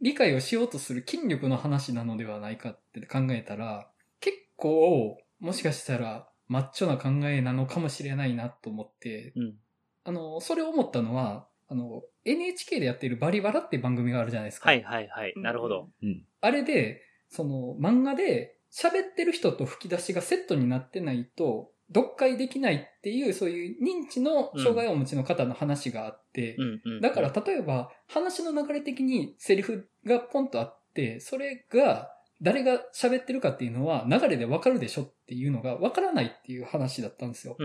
[0.01, 3.91] 理解をしようとする筋力の話なのではないかって考えたら、
[4.22, 9.57] 結構、もしかしたら、マッチョな考えなのかもしれないなと思って、うん。
[10.05, 14.70] あの、それを思ったのは、あの、NHK でやっているバリバラっていう番組があるじゃないですか。
[14.70, 15.34] はい、はい、はい。
[15.36, 15.89] なるほど。
[16.01, 16.26] うん。
[16.41, 26.58] あれで、その漫画で喋ってる人と吹き出しがセットになってないと、読解できないっていう、そういう認知の障害をお持ちの方の話があって。
[27.02, 32.12] だから、例えば、話の流れ的にセリフがポンとあって、それが、
[32.42, 37.56] 誰が喋ってるかっていうのは流れでわかるでしょっていうのがわからないっていう話だったんですよ。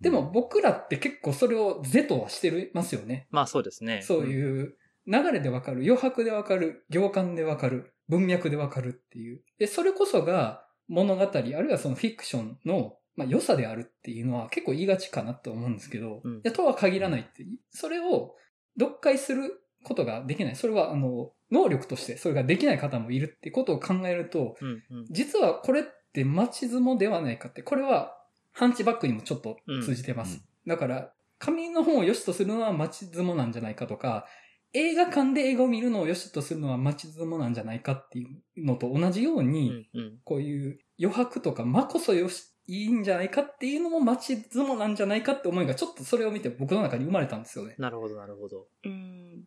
[0.00, 3.26] でも僕らって結構それを是とはしてますよね。
[3.30, 4.00] まあそうですね。
[4.00, 4.76] そういう
[5.06, 9.42] 流れでわかる、余白でわかる、行間でわかる、文脈でわかるっていう。
[9.58, 17.58] で、それこそが物語、あるいはそのフィクションの、まあ、良さであるっていうのは結構言いがちかなと思うんですけど、うんいやとは限らないっていう。
[17.70, 18.34] それを
[18.78, 20.56] 読解することができない。
[20.56, 25.06] それは、あの、能力としてそれができない方もいるってことを考えると、うん、うん。
[25.10, 28.16] 実はこれってマチズモではないかって、これは
[28.52, 30.36] ハンチバックにもちょっと通じてます。
[30.36, 34.26] うんだから、紙の本を良しとするのはマチズモなんじゃないかとか、
[34.72, 40.18] 映画館で映画を見るのを良しとするのはマチズモなんじゃないかっていうのと同じよううに、ん、うん。
[40.24, 47.74] こういう余白とか間こそよし、いいんじゃないかっていうのもマチズモなんじゃないかって思いがちょっとそれを見て僕の中に生まれたんですよね。
[47.78, 48.66] なるほど、なるほど。
[48.84, 48.92] うん。
[48.92, 49.44] うん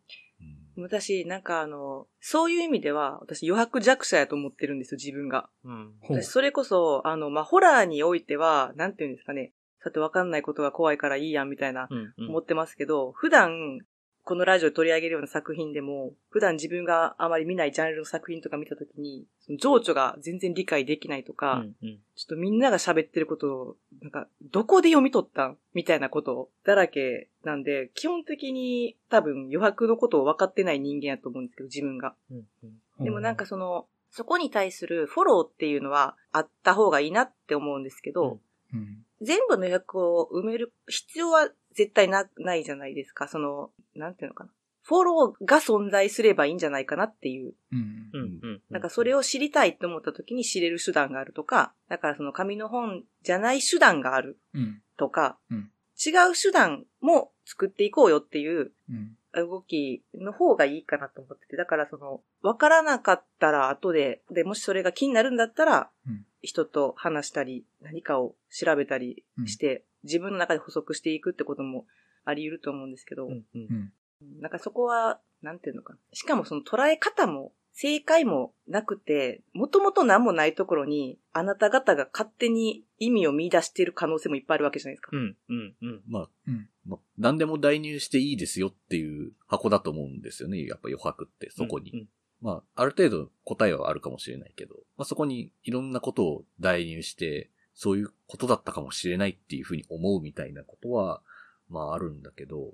[0.75, 5.47] 私、なんかあの、そういう意味では、私余白弱者やと思ってるんですよ、自分が。
[5.63, 5.93] うん。
[6.09, 9.53] 私、それこそ、あの、まあ、ホラーにおいては、なんていうんですかね。
[9.83, 12.29] さてわかんないことが怖いからいいやん、みたいな、うん、うん。
[12.29, 13.79] 思ってますけど、普段、
[14.23, 21.99] このラジオで取り上げるような作品でも、普段自分があまり見ないジャンルの作品とか見たときに、その情緒が全然理解できないとか、うん、うん。
[22.15, 32.15] ちょっとみんなが喋ってることを、なんか、どこで読み取ったんみたいなことだらけなんで、基本的に多分余白のことを分かってない人間やと思うんですけど、自分が。
[32.31, 33.03] うん、うん。
[33.03, 38.39] でもなんかその、そこに対するフォローっていうのはあった方がいいなって思うんですけど、
[38.73, 39.03] うん。
[39.21, 43.27] 全部の余白を埋める必要は絶対な、ないじゃないですか。
[43.27, 44.49] その、なんていうのかな。
[44.83, 47.53] フォローが存在すればいいんじゃないかなっていう。
[47.71, 48.09] うん。
[48.13, 48.61] うん、うん。
[48.69, 54.81] なんかそれを知りたいって思った時に知れる手段があるとか、だからその紙の本じゃない手段があるうん。
[54.97, 59.15] とか、うん違う手段も作っていこうよっていううん。
[59.35, 71.85] 動きの方がいいかなと思ってて、だからその、わからなかったら後で、で、もしそれが気になるんだったら、うん人と話したり、何かを調べたりして、自分の中で補足していくってことも
[72.25, 73.91] あり得ると思うんですけど、うん、うん
[74.21, 74.25] う。
[74.35, 74.41] ん。
[74.41, 75.99] なんかそこは、なんていうのかな。
[76.13, 85.09] しかもその捉え方も、正解もなくて、もともと何もないところに、あなた方が勝手に意味を見出している可能性もいっぱいあるわけじゃないですか。
[85.11, 86.01] うん、うん、うん。
[86.07, 86.69] まあ、うん。
[86.85, 90.63] まあ、何でも代入していいですよっていう箱だと思うんですよね。
[90.63, 91.91] やっぱ余白って、そこに。
[91.91, 92.07] うん。
[92.41, 101.21] まあ、ある程度答えはあるかもしれないけど、まあそこにいろんなことを代入して、そういうことだったかもしれないっていうふうに思うみたいなことは、
[101.69, 102.73] まああるんだけど、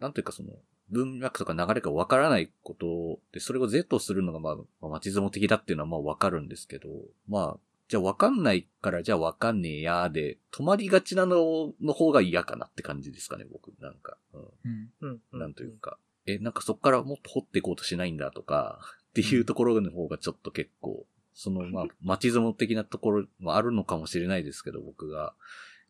[0.00, 0.50] なんというかその、
[0.90, 6.88] 文脈とか流れがわからないことで、それを Z するのがまあ、まあ、町相撲的だっていうのはまあわかるんですけど、
[7.28, 13.72] まあ、じゃあわかんないからじゃあわかんねえやで、止まりがちなのの方が嫌かなって感じですかね、僕。
[13.80, 14.18] なんか。
[14.32, 14.38] う
[14.68, 15.20] んうん。
[15.32, 15.38] うん。
[15.38, 18.78] なんというか、え、なんかそっからもっと掘っていこうとしないんだとか、
[19.10, 21.06] っていうところの方がちょっと結構、
[21.38, 25.34] その、まあ、街相撲的なところもあるのかもしれないですけど、僕が。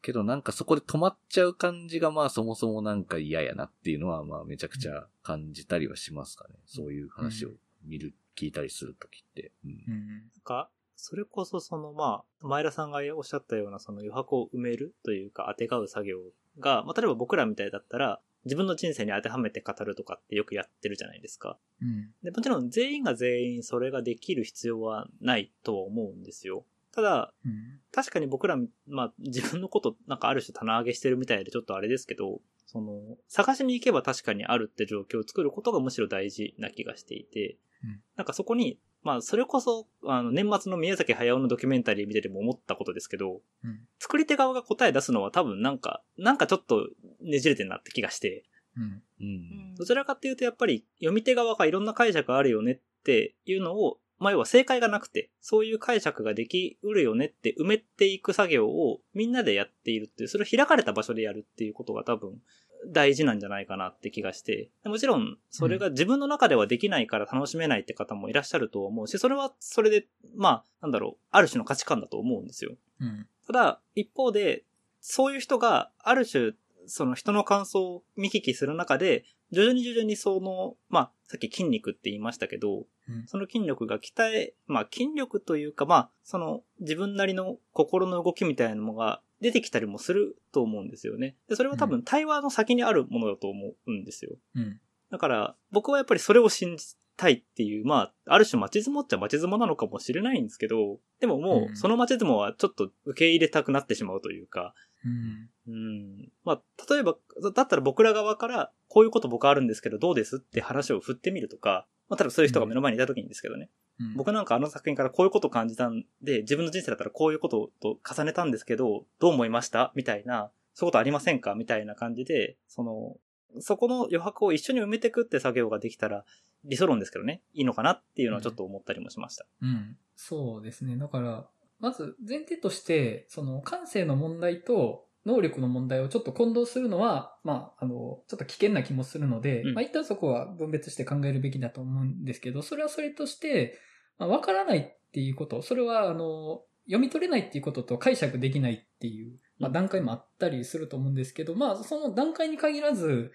[0.02, 6.54] けどなんかそこで止まっちゃう感じがまあそもそもなんか嫌やなっていうのはまあめちゃくちゃ感じたりはしますかね。
[6.66, 9.52] そういう話を見る、聞いたりするときって。
[9.64, 10.06] うんうん。
[10.06, 16.18] なんか、それこそそのまあ、前田さんがおっしゃったようなその余白を埋めるというか当てがう作業
[16.58, 21.58] が、まあ例えば僕らみたいだったら、自分の人生に当てはめて語るとかってよくやってるじゃないですか。
[21.80, 22.10] うん。
[22.22, 26.64] で、もちろん全員が全員それができる必要はないとは思うんですよ。
[26.92, 27.80] ただ、うん。
[27.92, 43.80] 確かに僕ら、まあ自分のことなんかある種棚上げしてるみたいでちょっとあれですけど、その、探しに行けば確かにあるって状況を作ることがむしろ大事な気がしていて、うんなんかそこに、まあそれこそ、あの、年末の宮崎駿のドキュメンタリー見てても思ったことですけど、うん。
[43.98, 46.88] 作り手側が答え出すのは多分なんか、なんかちょっと
[47.20, 48.44] ねじれてんなって気がして、
[48.76, 49.02] うん。
[49.20, 49.74] うん。
[49.76, 62.40] どちらかっていうとやっぱり読み手側がいろんな解釈あるよねっていうのを、まあ要は正解がなくて、そういう解釈ができうるよねって埋めていく作業をみんなでやっているっていう、それを開かれた場所でやるっていうことが多分、
[62.86, 69.08] 大事なんじゃないかなって気がして、もちろん、それが自分の中ではできないから楽しめないって方もいらっしゃると思う。
[69.08, 70.06] し、それはそれで、
[70.36, 72.76] まあ、なんだろう、ある種の価値観だと思うんですよ。
[73.00, 73.26] うん。
[73.46, 74.64] ただ、一方で、
[75.00, 76.52] そういう人が、ある種、
[76.86, 83.26] その人の感想を見聞きする中で、徐々に徐々にその、まあ、さっき筋肉って言いましたけど、うん。
[83.26, 91.36] その筋力が鍛え、まあ筋力というか、まあ、その自分なりの心の動きみたいなのが出てきたりもすると思うんですよね。
[91.48, 94.36] で、それは多分対話の先にあるものだと思うんですよ。
[94.54, 94.80] うん。
[95.10, 104.74] だから、僕はやっぱりそれを信じたいっていう、まあ、ある種街相撲っちゃ街相撲なのかもしれないんですけど、でももうその街相撲はちょっと受け入れたくなってしまうというか、
[105.04, 105.72] うん。
[105.72, 106.32] うん。
[106.44, 106.62] まあ、
[106.92, 107.16] 例えば、
[107.54, 119.92] だったら僕ら側から、こういうこと僕あるんですけど、どうですって話を振ってみるとか、まあ、例えばそういう人が目の前にいた時にですけどね、うん僕なんかあの作品からこういうことを感じたんで、自分の人生だったらこういうことと重ねたんですけど、どう思いました？
[119.94, 121.54] みたいな、そういうことありませんか？
[121.54, 123.16] みたいな感じで、その、
[123.60, 126.24] そこの余白を一緒に埋めていくって作業ができたら、
[126.64, 129.46] 理想論ですけどね、いいのかなっていうのはちょっと思ったりもしました。
[129.62, 129.96] うん。
[130.14, 130.96] そうですね。
[130.96, 131.48] だから、
[131.80, 137.94] まず前提として、その感性の問題と能力の問題をちょっと混同するのは、まあ、あの、
[138.26, 139.74] ちょっと危険な気もするので、うん。
[139.74, 143.78] まあ一旦そこは分別して考えるべきだと思うんですけど、それはそれとして、
[144.18, 153.32] まあ、わからないっていうこと、それは、あの、読み取れないっていうことと解釈できないっていう、まあ、段階もあったりすると思うんですけど、まあ、その段階に限らず、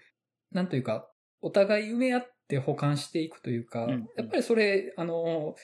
[0.50, 1.08] なんというか、
[1.40, 4.08] お互い埋め合って保管していくというか、うん。
[4.16, 5.54] やっぱりそれ、あの、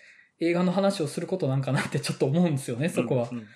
[0.41, 3.29] 映画の話をすることなんかなってちょっと思うんですよね、そこは。
[3.31, 3.35] う。
[3.35, 3.39] ん。
[3.39, 3.47] うん。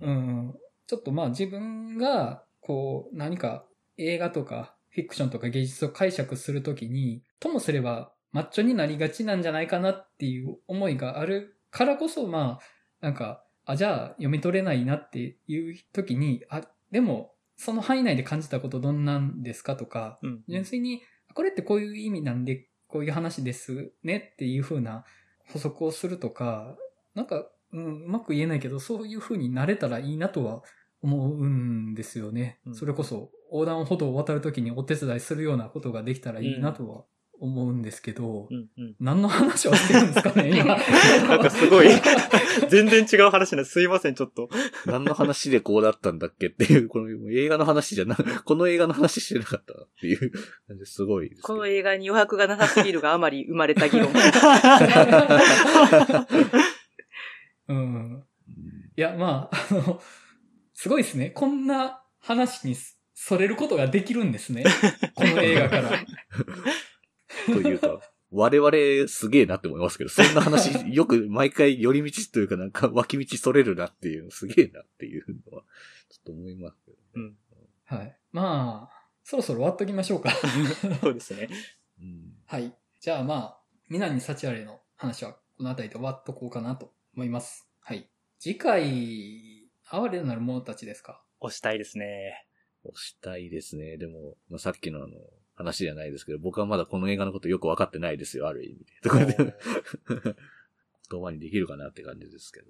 [0.00, 0.54] うんうん。
[0.86, 3.64] ちょっとまあ自分が、こう、何か
[3.96, 20.44] 映画とかフィクションとか芸術を解釈するときに、ともすればマッチョになりがちなんじゃないかなっていう思いがあるからこそ、まあ、なんか、あ、じゃあ読み取れないなっていうときに、あ、でも、その範囲内で感じたことどんなんですかとか、うん。
[20.48, 21.02] 純粋に、
[21.34, 25.04] これってこういう意味なんで、こういう話ですねっていう風な
[25.48, 26.76] 補足をするとか、
[27.14, 30.62] なんか、うん、うまく言えないけど、そういう風になれたらいいなとは
[31.02, 32.58] 思うんですよね。
[32.66, 37.04] うんそれこそ、横断歩道を渡るときにお手伝いするようなことができたらいいなとは
[37.38, 40.76] 思うんですけど、うんうん何の話をしてるんですかね、 今。
[41.28, 41.88] なんかすごい
[42.68, 43.72] 全然違う話なんです。
[43.72, 44.48] すいません、ちょっと。
[44.86, 50.30] 何の話でこうだったんだっけっていう、この映画の話じゃな、この映画の話してなかったなっていう
[50.66, 51.42] 感じですごいです。
[51.42, 54.08] この映画に余白がなさすぎるがあまり生まれた議論。
[57.68, 57.76] うん。
[57.76, 58.22] うん
[58.98, 60.00] いや、まあ、あの、
[60.76, 61.30] すごいですね。
[61.30, 62.76] こんな話に
[63.14, 64.62] それることができるんですね。
[65.16, 65.90] この映画から。
[67.46, 68.00] というか、
[68.30, 75.64] 我々すげえなって思いますけど、そんな話、 よく毎回寄り道というかなんか脇道それるなっていう、すげえなっていうのは、
[76.10, 76.98] ちょっと思いますけど。
[77.14, 77.36] うん。
[77.84, 78.16] はい。
[78.32, 80.30] まあ、そろそろ終わっときましょうか。
[81.00, 81.48] そうですね。
[81.98, 82.34] うん。
[82.44, 82.76] はい。
[83.00, 87.66] じゃあまあ、皆に幸あれの話はこの辺りで終わっとこうかなと思います。
[87.80, 88.10] はい。
[88.38, 89.55] 次回、
[90.02, 91.22] 哀れなる者たちですか？
[91.40, 92.46] 押したいですね。
[92.84, 93.96] 押したいですね。
[93.96, 95.16] でも、まあ、さっきのあの、
[95.54, 99.34] 話じゃないですけど、僕はまだこの映画のことよくわかってないですよ、ある意味で。
[99.44, 99.54] で、
[101.10, 102.68] 言葉にできるかなって感じですけど。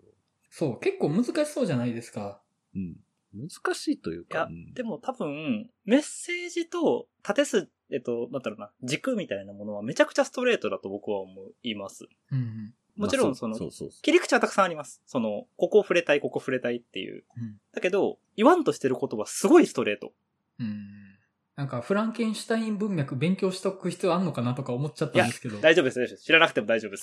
[0.48, 2.42] そう、結構難しそうじゃないですか。
[2.74, 2.96] うん。
[3.34, 12.06] 難しいというか、いやうん、でも多分、メッセージと縦す、えっと、なんだろうな、軸みたいなものはめちゃくちゃストレートだと僕は思います。
[12.30, 12.74] うん。
[12.96, 13.56] もちろん、まあその、
[14.02, 15.02] 切り口はたくさんあります。
[15.06, 17.24] その、ここ触れたい、ここ触れたいっていう。
[17.36, 17.56] うん。
[17.72, 20.12] だけど、言わんとしてることはすごいストレート。
[20.58, 21.18] うん。
[21.56, 25.58] なんか、フランケンシュタイン文脈勉強しとく必要あんのかなとか思っちゃったんですけど。
[25.58, 26.24] 大丈夫です、大丈夫です。
[26.24, 27.02] 知らなくても大丈夫です。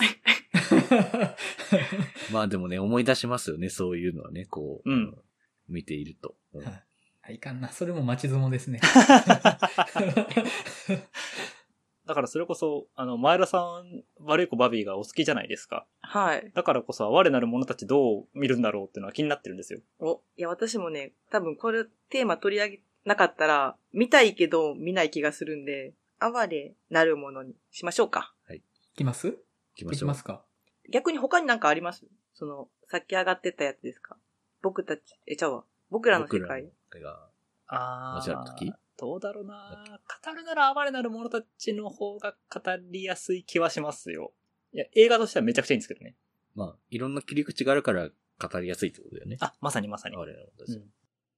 [2.34, 5.18] まあでもね、思い出しますよね、そういうのはね、こう、うん
[5.70, 6.36] 見ていると。
[6.54, 6.84] うんはい
[7.22, 7.72] はい、いかんな。
[7.72, 8.82] それも町相撲ですね。
[12.06, 15.86] だからそれこそ、あの、前田さん、悪い子バビーがお好きじゃないですか。
[16.02, 16.52] はい。
[16.54, 19.80] だからこそ、我なる者たちどう見るんだろうっていうのは気になってるんですよ。
[20.00, 28.34] お、いや、私もね、多分これテーマ取り上げなかったら、見たいけど見ない気がするんで、哀れなるものにしましょうか。
[28.50, 28.62] い
[28.96, 29.28] きます？
[29.30, 29.38] 行
[29.76, 30.14] きましょういきま。
[30.16, 30.44] すか？
[30.92, 32.06] 逆に他になんかあります？
[32.34, 34.18] その、さっき上がってたやつですか？
[34.62, 35.64] 僕たち、え、ちゃうわ。
[35.90, 36.64] 僕らの世僕らの界。
[36.64, 37.30] 世界が、
[37.68, 38.74] あ交わる時？
[38.98, 44.34] どうだろうな語るなら哀れなる者たちの方が語りやすい気はしますよ。
[44.74, 46.16] いや、映画としてはめちゃくちゃいいんですけどね。
[46.56, 49.38] まあ、いろんな切り口があるから語りやすいってことだよね。
[49.40, 50.16] あ、まさにまさに。
[50.16, 50.90] あれなんですようん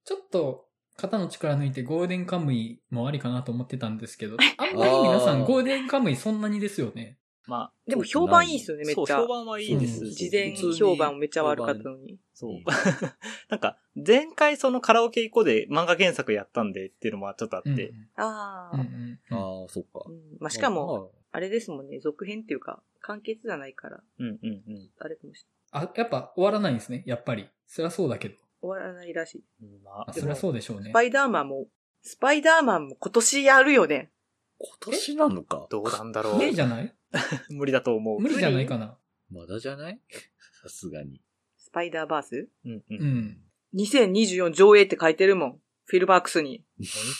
[0.04, 7.18] ちょっと、肩の力抜いてゴールデンカムイもありかなと思ってたんですけど、あんまり皆さんゴールデンカムイそんなにですよね。
[7.46, 9.28] まあ、でも評判いいっすよね、めっそう、ちゃ評。
[9.28, 10.04] 判はいいです。
[10.04, 12.18] うん事前評判めっちゃ悪かったのに。
[12.34, 12.64] そういい。
[13.48, 20.12] なんか、前回そのカラオケ行こうで漫画原作やったんでっていうのもちょっとあって、うんああ、うんうんうんああ、そっかう。
[20.12, 27.48] んまあ、しかも、、あれですもんね、続編っていうか、完結じゃないから、うんうんうんあれかもしれあ、やっぱ終わらないんですね、やっぱり。
[27.66, 28.36] そりゃそうだけど。
[28.62, 29.44] 終わらないらしい。
[29.62, 29.82] うん。
[29.84, 30.92] まあ、あそりゃそうでしょうねス。
[30.92, 31.68] パイダーマンも、
[32.02, 34.10] スパイダーマンも今年やるよね。
[34.58, 36.36] 今年なのかどうなんだろう。
[36.36, 36.94] 無理じゃない？
[37.50, 38.20] 無理だと思う。
[38.20, 38.98] 無理じゃないかな。
[39.30, 40.00] まだじゃない？
[40.62, 41.20] さすがに。
[41.56, 42.84] スパイダーバースうんう。
[42.90, 43.40] うんん。
[43.74, 45.60] 2024上映って書いてるもん。
[45.84, 46.64] フィルバークスに。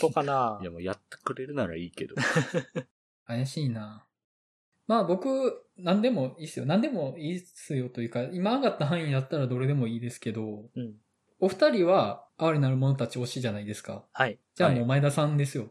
[0.01, 0.59] 本当かな？
[0.63, 2.15] いや、もうやってくれるならいいけど。
[3.27, 4.07] 怪しいな。
[4.87, 6.67] まあ僕、何でもいいっすよ。
[6.67, 10.95] 何でもいいっすよというか、今上がった範囲だったらどれでもいいですけど、うん。
[11.41, 14.07] お二人は哀れなる者たち推しじゃないですか。
[14.13, 14.39] はい。
[14.55, 15.71] じゃあはいもう前田さんですよ。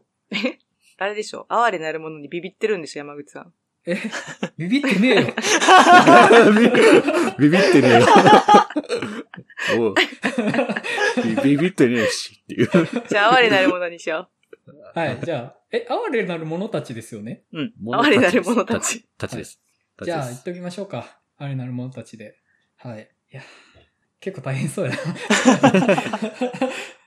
[0.98, 3.54] あれでしょ哀れなるものにビビってるんでしょ山口さん。
[3.86, 3.96] え、
[4.58, 5.20] ビビってねえよ。
[7.38, 8.06] ビビってねえよ。
[9.78, 9.94] おう
[11.22, 12.68] ビビビってねえしっていう。
[13.08, 14.28] じゃあ哀れなるものにしよ
[14.94, 17.44] はい、じゃあ、え、哀れなる者たちですよね？
[17.52, 17.72] うん。
[17.94, 19.06] 哀れなる者たち。
[19.16, 19.60] たちです。
[20.02, 21.20] じゃあ、言っときましょうか。
[21.38, 22.36] 哀れなる者たちで。
[22.76, 23.08] はい。
[23.32, 23.42] いや、
[24.20, 24.98] 結構大変そうやな。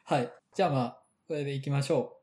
[0.06, 0.32] はい。
[0.56, 2.19] じゃあまあ、これで行きましょう。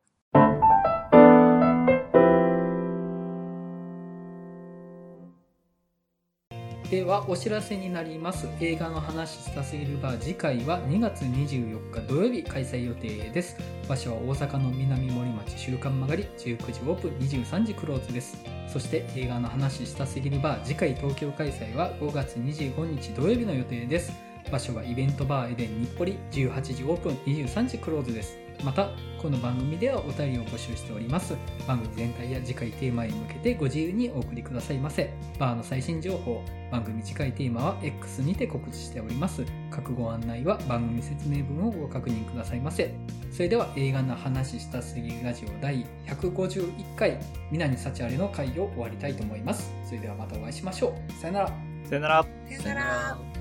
[6.90, 8.46] では、お知らせになります。
[8.60, 13.56] 映画の話したすぎるバー次回は2月24日土曜日開催予定です。
[13.88, 18.36] 場所は大阪の南森町週刊曲がり19時オープン23時クローズです。
[18.72, 24.12] そして映画の話したすぎるバー次回東京開催は5月25日土曜日の予定です。
[24.52, 28.45] 場所はイベントバーエデン日暮里18時オープン23時クローズです。
[28.64, 28.90] また、
[29.20, 31.34] この番組ではお便りを募集しております。
[31.66, 35.12] 番組全体や次回テーマへ向けてご自由にお送りくださいませ。
[35.38, 39.44] バーの最新情報、番組次回テーマは X にて告知しております。
[39.70, 42.94] 各ご案内は番組説明文をご確認くださいませ。
[43.30, 47.18] それでは映画の話したすぎるラジオ第151回、
[47.50, 49.72] 南幸あれの回を終わりたいと思います。
[49.84, 51.12] それではまたお会いしましょう。
[51.12, 51.52] さよなら。
[51.84, 52.20] さよなら。
[52.20, 52.26] う。
[52.62, 53.35] さよなら。